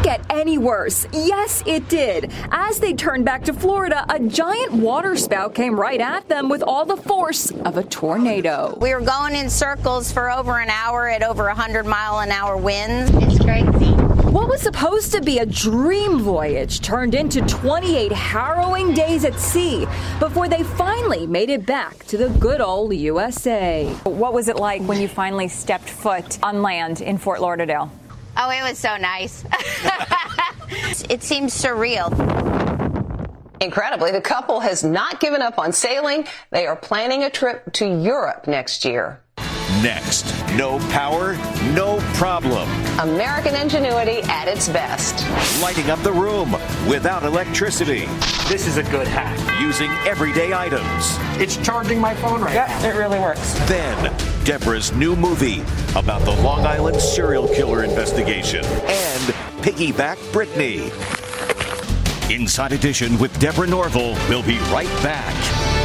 Could 0.00 0.06
it 0.06 0.18
get 0.18 0.34
any 0.34 0.56
worse? 0.56 1.06
Yes, 1.12 1.62
it 1.66 1.88
did. 1.90 2.32
As 2.50 2.80
they 2.80 2.94
turned 2.94 3.26
back 3.26 3.44
to 3.44 3.52
Florida, 3.52 4.06
a 4.08 4.18
giant 4.18 4.72
water 4.72 5.14
spout 5.14 5.54
came 5.54 5.78
right 5.78 6.00
at 6.00 6.26
them 6.26 6.48
with 6.48 6.62
all 6.62 6.86
the 6.86 6.96
force 6.96 7.50
of 7.50 7.76
a 7.76 7.84
tornado. 7.84 8.78
We 8.80 8.94
were 8.94 9.02
going 9.02 9.34
in 9.34 9.50
circles 9.50 10.10
for 10.10 10.30
over 10.30 10.58
an 10.58 10.70
hour 10.70 11.06
at 11.08 11.22
over 11.22 11.44
100 11.44 11.84
mile 11.84 12.20
an 12.20 12.30
hour 12.30 12.56
winds. 12.56 13.10
It's 13.14 13.44
crazy. 13.44 13.92
What 14.30 14.48
was 14.48 14.62
supposed 14.62 15.12
to 15.12 15.20
be 15.20 15.38
a 15.40 15.46
dream 15.46 16.20
voyage 16.20 16.80
turned 16.80 17.14
into 17.14 17.42
28 17.42 18.10
harrowing 18.10 18.94
days 18.94 19.26
at 19.26 19.38
sea 19.38 19.86
before 20.18 20.48
they 20.48 20.62
finally 20.62 21.26
made 21.26 21.50
it 21.50 21.66
back 21.66 22.04
to 22.06 22.16
the 22.16 22.30
good 22.38 22.62
old 22.62 22.94
USA. 22.94 23.92
What 24.04 24.32
was 24.32 24.48
it 24.48 24.56
like 24.56 24.80
when 24.82 24.98
you 24.98 25.08
finally 25.08 25.48
stepped 25.48 25.90
foot 25.90 26.42
on 26.42 26.62
land 26.62 27.02
in 27.02 27.18
Fort 27.18 27.42
Lauderdale? 27.42 27.90
Oh, 28.42 28.48
it 28.48 28.62
was 28.62 28.78
so 28.78 28.96
nice. 28.96 29.44
it 31.10 31.22
seems 31.22 31.52
surreal. 31.52 32.08
Incredibly, 33.60 34.12
the 34.12 34.20
couple 34.22 34.60
has 34.60 34.82
not 34.82 35.20
given 35.20 35.42
up 35.42 35.58
on 35.58 35.74
sailing. 35.74 36.26
They 36.50 36.66
are 36.66 36.74
planning 36.74 37.24
a 37.24 37.28
trip 37.28 37.70
to 37.74 37.86
Europe 37.86 38.46
next 38.46 38.86
year. 38.86 39.20
Next, 39.82 40.24
no 40.56 40.78
power, 40.88 41.34
no 41.74 41.98
problem. 42.14 42.66
American 42.98 43.54
ingenuity 43.54 44.22
at 44.22 44.48
its 44.48 44.70
best. 44.70 45.28
Lighting 45.60 45.90
up 45.90 45.98
the 46.02 46.12
room 46.12 46.52
without 46.88 47.24
electricity. 47.24 48.06
This 48.48 48.66
is 48.66 48.78
a 48.78 48.82
good 48.84 49.06
hack. 49.06 49.38
Using 49.60 49.90
everyday 50.08 50.54
items. 50.54 51.18
It's 51.38 51.58
charging 51.58 52.00
my 52.00 52.14
phone 52.14 52.40
right 52.40 52.54
yep, 52.54 52.68
now. 52.68 52.88
it 52.88 52.96
really 52.96 53.18
works. 53.18 53.52
Then, 53.68 54.16
Deborah's 54.44 54.92
new 54.92 55.14
movie 55.14 55.62
about 55.94 56.22
the 56.22 56.30
Long 56.42 56.64
Island 56.64 57.00
serial 57.00 57.46
killer 57.48 57.84
investigation 57.84 58.64
and 58.64 59.22
Piggyback 59.62 60.16
Britney. 60.32 60.90
Inside 62.30 62.72
Edition 62.72 63.18
with 63.18 63.38
Deborah 63.38 63.66
Norville 63.66 64.14
will 64.28 64.42
be 64.42 64.58
right 64.70 64.88
back. 65.02 65.79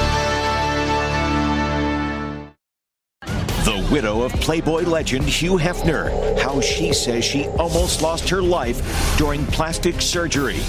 Widow 3.91 4.21
of 4.21 4.31
Playboy 4.33 4.83
legend 4.83 5.25
Hugh 5.25 5.57
Hefner, 5.57 6.37
how 6.39 6.59
she 6.61 6.93
says 6.93 7.23
she 7.23 7.47
almost 7.59 8.01
lost 8.01 8.29
her 8.29 8.41
life 8.41 9.17
during 9.17 9.45
plastic 9.47 10.01
surgery. 10.01 10.59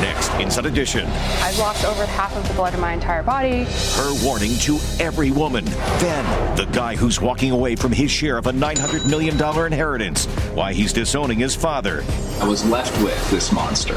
Next, 0.00 0.30
Inside 0.40 0.66
Edition. 0.66 1.06
I've 1.06 1.58
lost 1.58 1.84
over 1.84 2.06
half 2.06 2.36
of 2.36 2.46
the 2.48 2.54
blood 2.54 2.74
in 2.74 2.80
my 2.80 2.92
entire 2.92 3.22
body. 3.22 3.64
Her 3.64 4.24
warning 4.24 4.52
to 4.60 4.78
every 5.00 5.30
woman. 5.30 5.64
Then, 5.64 6.56
the 6.56 6.66
guy 6.66 6.96
who's 6.96 7.20
walking 7.20 7.50
away 7.50 7.76
from 7.76 7.92
his 7.92 8.10
share 8.10 8.38
of 8.38 8.46
a 8.46 8.52
$900 8.52 9.08
million 9.08 9.34
inheritance. 9.66 10.26
Why 10.54 10.72
he's 10.72 10.92
disowning 10.92 11.38
his 11.38 11.54
father. 11.54 12.04
I 12.40 12.48
was 12.48 12.64
left 12.64 12.96
with 13.02 13.30
this 13.30 13.52
monster. 13.52 13.94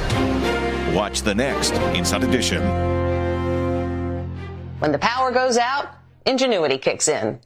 Watch 0.94 1.22
the 1.22 1.36
next 1.36 1.74
Inside 1.96 2.24
Edition. 2.24 2.62
When 4.80 4.92
the 4.92 5.00
power 5.00 5.32
goes 5.32 5.58
out, 5.58 5.88
ingenuity 6.26 6.78
kicks 6.78 7.08
in. 7.08 7.40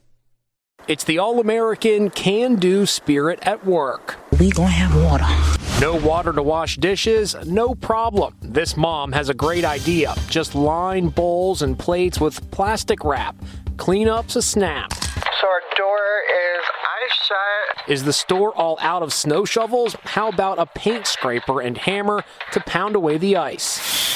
It's 0.88 1.04
the 1.04 1.20
all 1.20 1.38
American 1.38 2.10
can 2.10 2.56
do 2.56 2.86
spirit 2.86 3.38
at 3.42 3.64
work. 3.64 4.16
We 4.40 4.50
gonna 4.50 4.70
have 4.70 5.00
water. 5.04 5.80
No 5.80 5.94
water 5.94 6.32
to 6.32 6.42
wash 6.42 6.76
dishes? 6.76 7.36
No 7.46 7.76
problem. 7.76 8.34
This 8.40 8.76
mom 8.76 9.12
has 9.12 9.28
a 9.28 9.34
great 9.34 9.64
idea. 9.64 10.14
Just 10.28 10.56
line 10.56 11.08
bowls 11.08 11.62
and 11.62 11.78
plates 11.78 12.20
with 12.20 12.50
plastic 12.50 13.04
wrap. 13.04 13.36
Cleanup's 13.76 14.34
a 14.34 14.42
snap. 14.42 14.92
So 14.92 15.46
our 15.46 15.62
door 15.76 15.98
is 16.28 16.64
ice 17.04 17.26
shut. 17.26 17.88
Is 17.88 18.02
the 18.02 18.12
store 18.12 18.52
all 18.52 18.76
out 18.80 19.04
of 19.04 19.12
snow 19.12 19.44
shovels? 19.44 19.94
How 20.02 20.30
about 20.30 20.58
a 20.58 20.66
paint 20.66 21.06
scraper 21.06 21.60
and 21.60 21.78
hammer 21.78 22.24
to 22.52 22.60
pound 22.60 22.96
away 22.96 23.18
the 23.18 23.36
ice? 23.36 24.11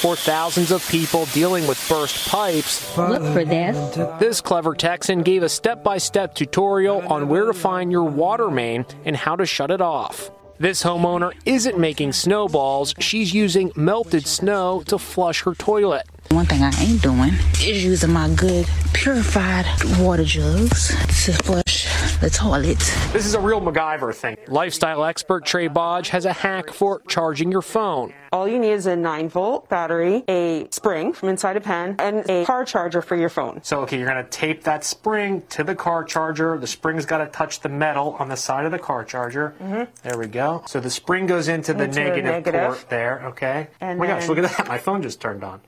For 0.00 0.16
thousands 0.16 0.70
of 0.70 0.88
people 0.88 1.26
dealing 1.26 1.66
with 1.66 1.78
burst 1.86 2.26
pipes, 2.30 2.96
look 2.96 3.22
for 3.34 3.44
this. 3.44 3.76
This 4.18 4.40
clever 4.40 4.74
Texan 4.74 5.22
gave 5.22 5.42
a 5.42 5.48
step 5.50 5.84
by 5.84 5.98
step 5.98 6.34
tutorial 6.34 7.02
on 7.12 7.28
where 7.28 7.44
to 7.44 7.52
find 7.52 7.92
your 7.92 8.04
water 8.04 8.50
main 8.50 8.86
and 9.04 9.14
how 9.14 9.36
to 9.36 9.44
shut 9.44 9.70
it 9.70 9.82
off. 9.82 10.30
This 10.58 10.82
homeowner 10.82 11.34
isn't 11.44 11.78
making 11.78 12.14
snowballs, 12.14 12.94
she's 12.98 13.34
using 13.34 13.72
melted 13.76 14.26
snow 14.26 14.82
to 14.86 14.96
flush 14.98 15.42
her 15.42 15.54
toilet. 15.54 16.06
One 16.30 16.46
thing 16.46 16.62
I 16.62 16.70
ain't 16.80 17.02
doing 17.02 17.32
is 17.60 17.84
using 17.84 18.12
my 18.12 18.30
good 18.34 18.66
purified 18.94 19.66
water 19.98 20.24
jugs 20.24 20.88
to 21.26 21.32
flush 21.42 21.79
the 22.20 22.28
toilet. 22.30 22.78
This 23.12 23.24
is 23.24 23.34
a 23.34 23.40
real 23.40 23.60
MacGyver 23.60 24.14
thing. 24.14 24.36
Lifestyle 24.46 25.04
expert 25.04 25.44
Trae 25.44 25.72
Bodge 25.72 26.08
has 26.10 26.26
a 26.26 26.32
hack 26.32 26.70
for 26.70 27.00
charging 27.08 27.50
your 27.50 27.62
phone. 27.62 28.12
All 28.32 28.46
you 28.46 28.58
need 28.58 28.72
is 28.72 28.86
a 28.86 28.94
9 28.94 29.28
volt 29.30 29.68
battery, 29.68 30.22
a 30.28 30.68
spring 30.70 31.12
from 31.14 31.30
inside 31.30 31.56
a 31.56 31.60
pen, 31.60 31.96
and 31.98 32.28
a 32.28 32.44
car 32.44 32.64
charger 32.64 33.00
for 33.02 33.16
your 33.16 33.30
phone. 33.30 33.60
So, 33.64 33.80
okay, 33.80 33.98
you're 33.98 34.08
going 34.08 34.22
to 34.22 34.30
tape 34.30 34.62
that 34.64 34.84
spring 34.84 35.42
to 35.50 35.64
the 35.64 35.74
car 35.74 36.04
charger. 36.04 36.58
The 36.58 36.66
spring's 36.66 37.06
got 37.06 37.18
to 37.18 37.26
touch 37.26 37.60
the 37.60 37.68
metal 37.70 38.16
on 38.18 38.28
the 38.28 38.36
side 38.36 38.66
of 38.66 38.72
the 38.72 38.78
car 38.78 39.02
charger. 39.04 39.54
Mm-hmm. 39.60 40.08
There 40.08 40.18
we 40.18 40.26
go. 40.26 40.62
So 40.66 40.78
the 40.78 40.90
spring 40.90 41.26
goes 41.26 41.48
into 41.48 41.72
the 41.72 41.84
Into 41.84 42.00
negative, 42.00 42.24
negative. 42.24 42.66
port 42.66 42.86
there, 42.90 43.26
okay? 43.28 43.68
And 43.80 43.98
oh 43.98 44.00
my 44.00 44.06
gosh, 44.06 44.28
look 44.28 44.38
at 44.38 44.56
that. 44.56 44.68
My 44.68 44.78
phone 44.78 45.02
just 45.02 45.20
turned 45.20 45.42
on. 45.42 45.60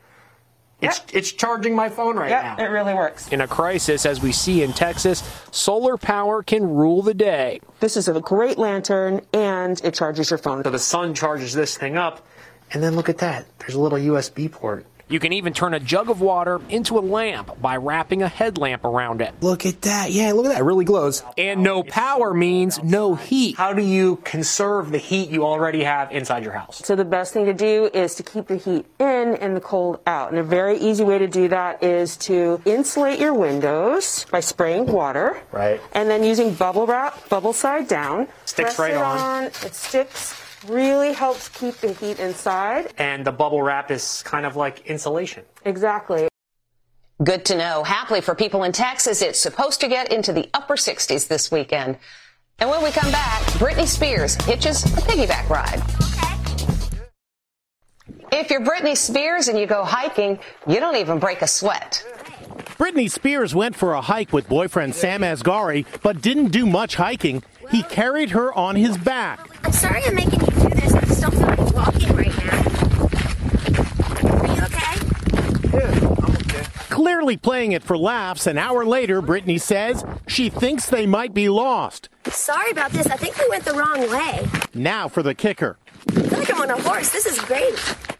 It's, 0.83 1.01
it's 1.13 1.31
charging 1.31 1.75
my 1.75 1.89
phone 1.89 2.15
right 2.17 2.29
Yep, 2.29 2.43
now. 2.57 2.63
it 2.65 2.67
really 2.67 2.93
works. 2.93 3.27
In 3.29 3.41
a 3.41 3.47
crisis, 3.47 4.05
as 4.05 4.21
we 4.21 4.31
see 4.31 4.63
in 4.63 4.73
Texas, 4.73 5.23
solar 5.51 5.97
power 5.97 6.43
can 6.43 6.63
rule 6.67 7.01
the 7.01 7.13
day. 7.13 7.59
This 7.79 7.97
is 7.97 8.07
a 8.07 8.19
great 8.19 8.57
lantern, 8.57 9.21
and 9.33 9.79
it 9.83 9.93
charges 9.93 10.29
your 10.29 10.37
phone. 10.37 10.63
So 10.63 10.69
the 10.69 10.79
sun 10.79 11.13
charges 11.13 11.53
this 11.53 11.77
thing 11.77 11.97
up, 11.97 12.25
and 12.71 12.81
then 12.83 12.95
look 12.95 13.09
at 13.09 13.17
that. 13.19 13.45
There's 13.59 13.75
a 13.75 13.79
little 13.79 13.97
USB 13.97 14.51
port. 14.51 14.85
You 15.09 15.19
can 15.19 15.33
even 15.33 15.53
turn 15.53 15.73
a 15.73 15.79
jug 15.79 16.09
of 16.09 16.21
water 16.21 16.61
into 16.69 16.97
a 16.97 17.01
lamp 17.01 17.61
by 17.61 17.77
wrapping 17.77 18.23
a 18.23 18.27
headlamp 18.27 18.85
around 18.85 19.21
it. 19.21 19.33
Look 19.41 19.65
at 19.65 19.81
that. 19.81 20.11
Yeah, 20.11 20.31
look 20.31 20.45
at 20.45 20.53
that. 20.53 20.61
It 20.61 20.63
really 20.63 20.85
glows. 20.85 21.23
And 21.37 21.61
no 21.61 21.83
power 21.83 22.33
means 22.33 22.81
no 22.81 23.15
heat. 23.15 23.57
How 23.57 23.73
do 23.73 23.83
you 23.83 24.17
conserve 24.23 24.91
the 24.91 24.97
heat 24.97 25.29
you 25.29 25.43
already 25.45 25.83
have 25.83 26.11
inside 26.11 26.43
your 26.43 26.53
house? 26.53 26.81
So 26.85 26.95
the 26.95 27.05
best 27.05 27.33
thing 27.33 27.45
to 27.45 27.53
do 27.53 27.89
is 27.93 28.15
to 28.15 28.23
keep 28.23 28.47
the 28.47 28.57
heat 28.57 28.85
in 28.99 29.35
and 29.35 29.55
the 29.55 29.61
cold 29.61 29.99
out. 30.07 30.29
And 30.29 30.39
a 30.39 30.43
very 30.43 30.77
easy 30.77 31.03
way 31.03 31.17
to 31.17 31.27
do 31.27 31.47
that 31.49 31.83
is 31.83 32.15
to 32.17 32.61
insulate 32.65 33.19
your 33.19 33.33
windows 33.33 34.25
by 34.31 34.39
spraying 34.39 34.85
water. 34.85 35.41
Right. 35.51 35.81
And 35.93 36.09
then 36.09 36.23
using 36.23 36.53
bubble 36.53 36.87
wrap, 36.87 37.29
bubble 37.29 37.53
side 37.53 37.87
down. 37.87 38.27
Sticks 38.45 38.75
Press 38.75 38.79
right 38.79 38.91
it 38.91 38.97
on. 38.97 39.43
It 39.43 39.75
sticks. 39.75 40.42
Really 40.67 41.11
helps 41.11 41.49
keep 41.49 41.75
the 41.75 41.91
heat 41.91 42.19
inside. 42.19 42.93
And 42.97 43.25
the 43.25 43.31
bubble 43.31 43.61
wrap 43.61 43.91
is 43.91 44.23
kind 44.23 44.45
of 44.45 44.55
like 44.55 44.85
insulation. 44.87 45.43
Exactly. 45.65 46.29
Good 47.21 47.43
to 47.45 47.57
know. 47.57 47.83
Happily 47.83 48.21
for 48.21 48.33
people 48.33 48.63
in 48.63 48.71
Texas, 48.71 49.21
it's 49.21 49.39
supposed 49.39 49.81
to 49.81 49.87
get 49.87 50.11
into 50.11 50.31
the 50.31 50.49
upper 50.53 50.75
60s 50.75 51.27
this 51.27 51.51
weekend. 51.51 51.97
And 52.59 52.69
when 52.69 52.81
we 52.81 52.91
come 52.91 53.11
back, 53.11 53.41
Britney 53.53 53.87
Spears 53.87 54.35
hitches 54.45 54.83
a 54.85 55.01
piggyback 55.01 55.49
ride. 55.49 55.81
If 58.31 58.49
you're 58.49 58.61
Britney 58.61 58.95
Spears 58.95 59.49
and 59.49 59.59
you 59.59 59.67
go 59.67 59.83
hiking, 59.83 60.39
you 60.65 60.79
don't 60.79 60.95
even 60.95 61.19
break 61.19 61.41
a 61.41 61.47
sweat. 61.47 62.05
Britney 62.77 63.09
Spears 63.11 63.53
went 63.53 63.75
for 63.75 63.93
a 63.93 64.01
hike 64.01 64.33
with 64.33 64.47
boyfriend 64.47 64.95
Sam 64.95 65.21
Asghari, 65.21 65.85
but 66.01 66.21
didn't 66.21 66.47
do 66.47 66.65
much 66.65 66.95
hiking. 66.95 67.43
He 67.69 67.83
carried 67.83 68.31
her 68.31 68.53
on 68.53 68.75
his 68.75 68.97
back. 68.97 69.49
I'm 69.63 69.71
sorry 69.71 70.03
I'm 70.05 70.15
making 70.15 70.41
you 70.41 70.47
do 70.47 70.69
this. 70.69 70.93
I 70.93 71.01
just 71.01 71.21
don't 71.21 71.31
feel 71.31 71.41
like 71.41 71.72
walking 71.83 72.15
right 72.15 72.37
now. 72.37 72.63
Are 74.39 74.47
you 74.55 74.61
okay? 74.63 74.95
Clearly 76.89 77.35
playing 77.35 77.73
it 77.73 77.83
for 77.83 77.97
laughs, 77.97 78.47
an 78.47 78.57
hour 78.57 78.85
later, 78.85 79.21
Britney 79.21 79.59
says 79.59 80.05
she 80.27 80.49
thinks 80.49 80.85
they 80.87 81.05
might 81.05 81.33
be 81.33 81.49
lost. 81.49 82.07
Sorry 82.27 82.71
about 82.71 82.91
this. 82.91 83.07
I 83.07 83.17
think 83.17 83.37
we 83.37 83.49
went 83.49 83.65
the 83.65 83.73
wrong 83.73 84.09
way. 84.09 84.47
Now 84.73 85.09
for 85.09 85.21
the 85.21 85.35
kicker. 85.35 85.77
I 86.09 86.13
feel 86.13 86.39
like 86.39 86.43
like 86.43 86.53
I'm 86.53 86.61
on 86.61 86.77
a 86.77 86.81
horse. 86.81 87.11
This 87.11 87.25
is 87.25 87.39
great. 87.39 87.73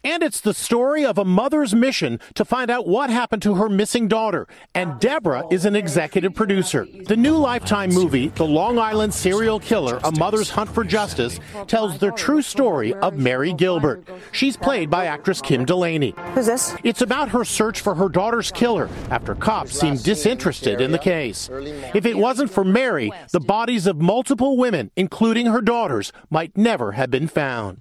And 0.05 0.21
it's 0.21 0.41
the 0.41 0.53
story 0.53 1.05
of 1.05 1.17
a 1.17 1.23
mother's 1.23 1.73
mission 1.73 2.19
to 2.35 2.43
find 2.43 2.69
out 2.69 2.87
what 2.87 3.09
happened 3.09 3.41
to 3.43 3.55
her 3.55 3.69
missing 3.69 4.09
daughter. 4.09 4.47
And 4.75 4.99
Deborah 4.99 5.45
is 5.49 5.63
an 5.65 5.75
executive 5.75 6.33
producer. 6.33 6.85
The 7.05 7.15
new 7.15 7.37
Lifetime 7.37 7.93
movie, 7.93 8.27
The 8.29 8.45
Long 8.45 8.77
Island 8.77 9.13
Serial 9.13 9.59
Killer 9.59 9.99
A 10.03 10.11
Mother's 10.11 10.49
Hunt 10.49 10.69
for 10.69 10.83
Justice, 10.83 11.39
tells 11.67 11.97
the 11.99 12.11
true 12.11 12.41
story 12.41 12.93
of 12.95 13.17
Mari 13.17 13.53
Gilbert. 13.53 14.05
She's 14.33 14.57
played 14.57 14.89
by 14.89 15.05
actress 15.05 15.41
Kim 15.41 15.63
Delaney. 15.63 16.13
Who's 16.33 16.47
this? 16.47 16.75
It's 16.83 17.01
about 17.01 17.29
her 17.29 17.45
search 17.45 17.79
for 17.79 17.95
her 17.95 18.09
daughter's 18.09 18.51
killer 18.51 18.89
after 19.09 19.35
cops 19.35 19.79
seemed 19.79 20.03
disinterested 20.03 20.81
in 20.81 20.91
the 20.91 20.99
case. 20.99 21.49
If 21.93 22.05
it 22.05 22.17
wasn't 22.17 22.51
for 22.51 22.65
Mari, 22.65 23.11
the 23.31 23.39
bodies 23.39 23.87
of 23.87 24.01
multiple 24.01 24.57
women, 24.57 24.91
including 24.95 25.45
her 25.47 25.61
daughters, 25.61 26.11
might 26.29 26.57
never 26.57 26.93
have 26.93 27.09
been 27.09 27.27
found. 27.27 27.72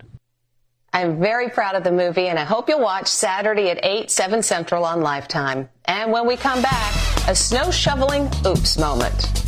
I'm 0.94 1.18
very 1.20 1.48
proud 1.48 1.74
of 1.74 1.84
the 1.84 1.92
movie, 1.92 2.28
and 2.28 2.38
I 2.38 2.44
hope 2.44 2.68
you'll 2.68 2.80
watch 2.80 3.06
Saturday 3.06 3.70
at 3.70 3.82
8, 3.82 4.10
7 4.10 4.42
Central 4.42 4.84
on 4.84 5.00
Lifetime. 5.00 5.70
And 5.86 6.12
when 6.12 6.26
we 6.26 6.36
come 6.36 6.60
back, 6.60 6.94
a 7.28 7.34
snow 7.34 7.70
shoveling 7.70 8.30
oops 8.46 8.76
moment. 8.78 9.42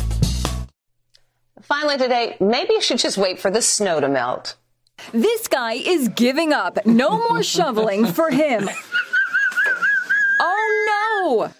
Finally 1.61 1.97
today, 1.99 2.35
maybe 2.39 2.73
you 2.73 2.81
should 2.81 2.97
just 2.97 3.17
wait 3.17 3.39
for 3.39 3.51
the 3.51 3.61
snow 3.61 3.99
to 3.99 4.07
melt. 4.07 4.55
This 5.13 5.47
guy 5.47 5.73
is 5.73 6.09
giving 6.09 6.51
up. 6.51 6.83
No 6.85 7.17
more 7.29 7.43
shoveling 7.57 8.05
for 8.07 8.31
him. 8.31 8.67
Oh 10.39 11.47
no! 11.47 11.51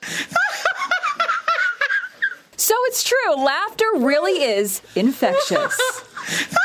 So 2.57 2.73
it's 2.85 3.03
true, 3.03 3.35
laughter 3.35 3.85
really 3.97 4.43
is 4.43 4.81
infectious. 4.95 5.79